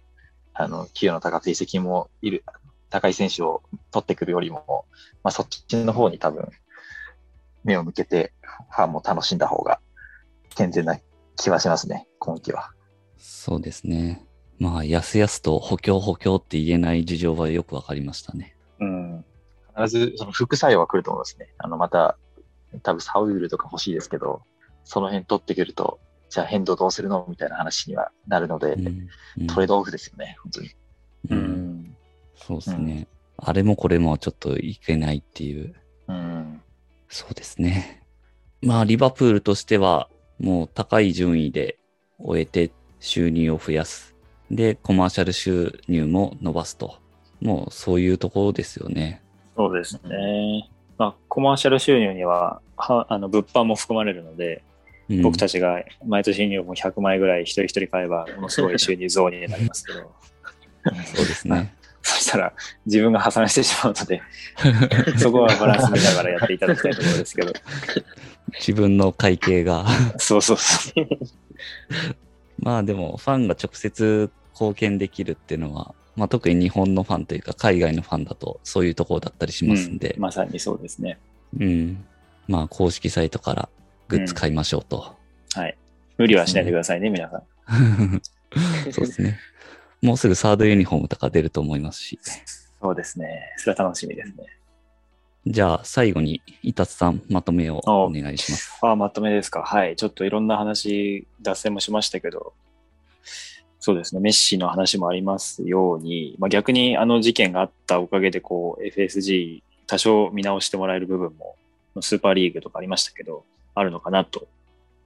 [0.53, 2.43] あの、給与の高く成績もいる、
[2.89, 4.85] 高い選手を取ってくるよりも、
[5.23, 6.49] まあ、そっちの方に多分、
[7.63, 8.33] 目を向けて、
[8.71, 9.79] ファンも楽しんだ方が、
[10.55, 10.97] 健全な
[11.35, 12.71] 気はしますね、今季は。
[13.17, 14.25] そうですね。
[14.59, 18.55] まあ、やすやすと補強補強って言えない事情はよくわかりましたね。
[18.79, 19.25] うん。
[19.75, 21.53] 必ず、その副作用は来ると思いますね。
[21.59, 22.17] あの、また、
[22.83, 24.41] 多分サウールとか欲しいですけど、
[24.83, 25.99] その辺取ってくると、
[26.29, 30.67] じゃあ変動どうするのみたいな話にはなるので、うんうんトレードオフですよね、本当に。
[30.67, 30.73] う
[31.29, 31.39] うん
[31.83, 31.95] ん。
[32.35, 33.07] そうですね。
[33.37, 35.75] あれもこれもちょっといけないっていう。
[37.09, 37.15] うん。
[37.15, 38.03] そうですね。
[38.61, 41.79] まあ、リバプールとしては、もう高い順位で
[42.19, 44.15] 終えて収入を増やす。
[44.51, 46.99] で、コマーシャル収入も伸ばすと。
[47.41, 49.21] もうそういうところですよね。
[49.55, 50.69] そうですね。
[50.97, 54.63] まあ、コマーシャル収入には、はあの、物販も含まれるので、
[55.09, 60.11] うん僕たちが毎年入も100枚ぐらい一人一人買えば、ものすごい収入増になりますけど、
[61.05, 61.73] そうですね。
[62.01, 62.53] そしたら
[62.85, 64.21] 自分が破産してしまうので、
[65.17, 67.53] そこはバランス見ながらやっていただきたいところですけど、
[68.59, 69.85] 自分の会計が。
[70.17, 71.07] そうそうそう。
[72.59, 81.19] まあでも、ファンが直接貢献できるっていうのは、まあ特に日本のファンというか、海外のファンだとそういうところだったりしますんで、うんまさにそうですね。
[81.59, 82.05] うん。
[82.47, 83.69] まあ公式サイトから
[84.07, 85.15] グッズ買いましょうと。
[85.53, 85.77] はい。
[86.17, 88.21] 無理はしないでくださいね、皆さん。
[88.91, 89.39] そうですね。
[90.01, 92.19] もうすぐサードユニフォームとか出ると思いますし。
[92.81, 93.53] そうですね。
[93.57, 94.45] それは楽しみですね。
[95.45, 98.79] じゃあ最後に、伊達さんまとめをお願いします。
[98.81, 99.63] ああ、まとめですか。
[99.63, 99.95] はい。
[99.95, 102.53] ちょっといろんな話、脱線もしましたけど、
[103.79, 104.19] そうですね。
[104.19, 111.55] メッシの話もありますように、まあ、逆にあの事件があったおかげで、こう、FSG 多少見直してもらえる部分も、
[112.01, 114.47] スーパーリーグとかありましたけど、あるのかなと、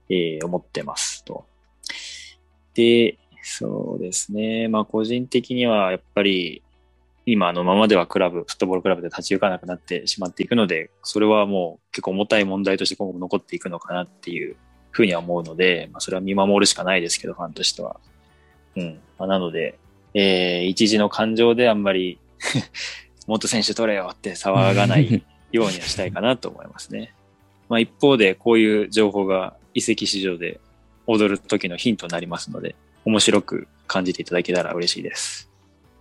[0.08, 1.44] えー思ってますと。
[2.74, 4.68] で、そうですね。
[4.68, 6.62] まあ、個人的にはやっぱり、
[7.26, 14.56] 今のままではクラブ、フットボールクラブで立ち行かなくなってしまっていくので、それはもう結構重たい問題として今後残っていくのかなっていう
[14.90, 18.00] ふうには思うので、まあ、それは見守るしかないですけど、ファンとしては。
[18.76, 19.00] うん。
[19.18, 19.78] まあ、なので、
[20.14, 22.18] えー、一時の感情であんまり
[23.26, 27.14] もっと選手取れよって騒がないようにはしたいかなと思いますね。
[27.68, 30.60] まあ一方でこういう情報が移籍市場で
[31.06, 32.74] 踊る時のヒントになりますので、
[33.04, 35.50] 面白く感じていただけたら嬉しいです。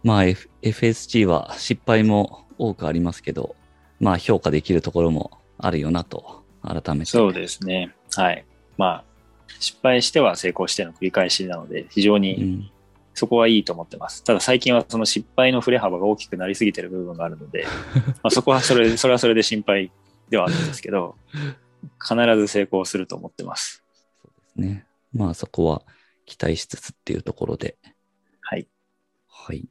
[0.03, 3.55] まあ、F、FSG は失敗も多くありますけど、
[3.99, 7.11] まあ評価できるところもあるよなと、改めて。
[7.11, 7.93] そうですね。
[8.15, 8.45] はい。
[8.77, 9.03] まあ、
[9.59, 12.71] 失敗しては成功しての繰り返しなので、非常うにん。
[13.13, 14.23] そこはいいと思ってます。
[14.23, 17.65] ただ最近はその失敗の振れ幅が大きくなりすぎてる部分があるので、
[18.05, 19.91] まあそこはそれ、 それはそれで心配
[20.29, 21.15] ではあるんですけど、
[22.01, 23.83] 必ず成功すると思ってます。
[24.21, 24.85] そうですね。
[25.13, 25.83] まあそこは
[26.25, 27.77] 期待しつつっていうところで。
[28.41, 28.67] はい。
[29.27, 29.65] はい。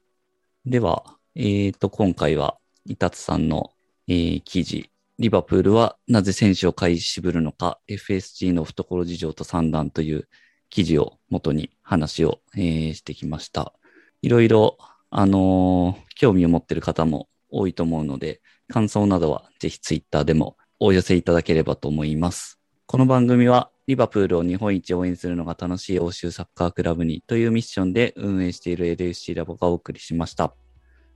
[0.66, 3.72] では、えっ、と、今回は、伊達さんの、
[4.08, 10.28] えー記事、リバプールはなぜ選手を買い渋るのか、FSG の懐事情と算段という
[10.70, 13.74] 記事を元に話を、えーしてきました。
[14.22, 14.78] いろいろ、
[15.10, 22.58] あのー興味を持っている方も多いと思うので、感想などはぜひツイッターでもお寄せいただければと思います。
[22.86, 30.54] この番組はリバプールを日本一応援するのが楽しい欧州サッカークラブにというミッションで運営している LFC ラボがお送りしました。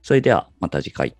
[0.01, 1.15] それではまた次回。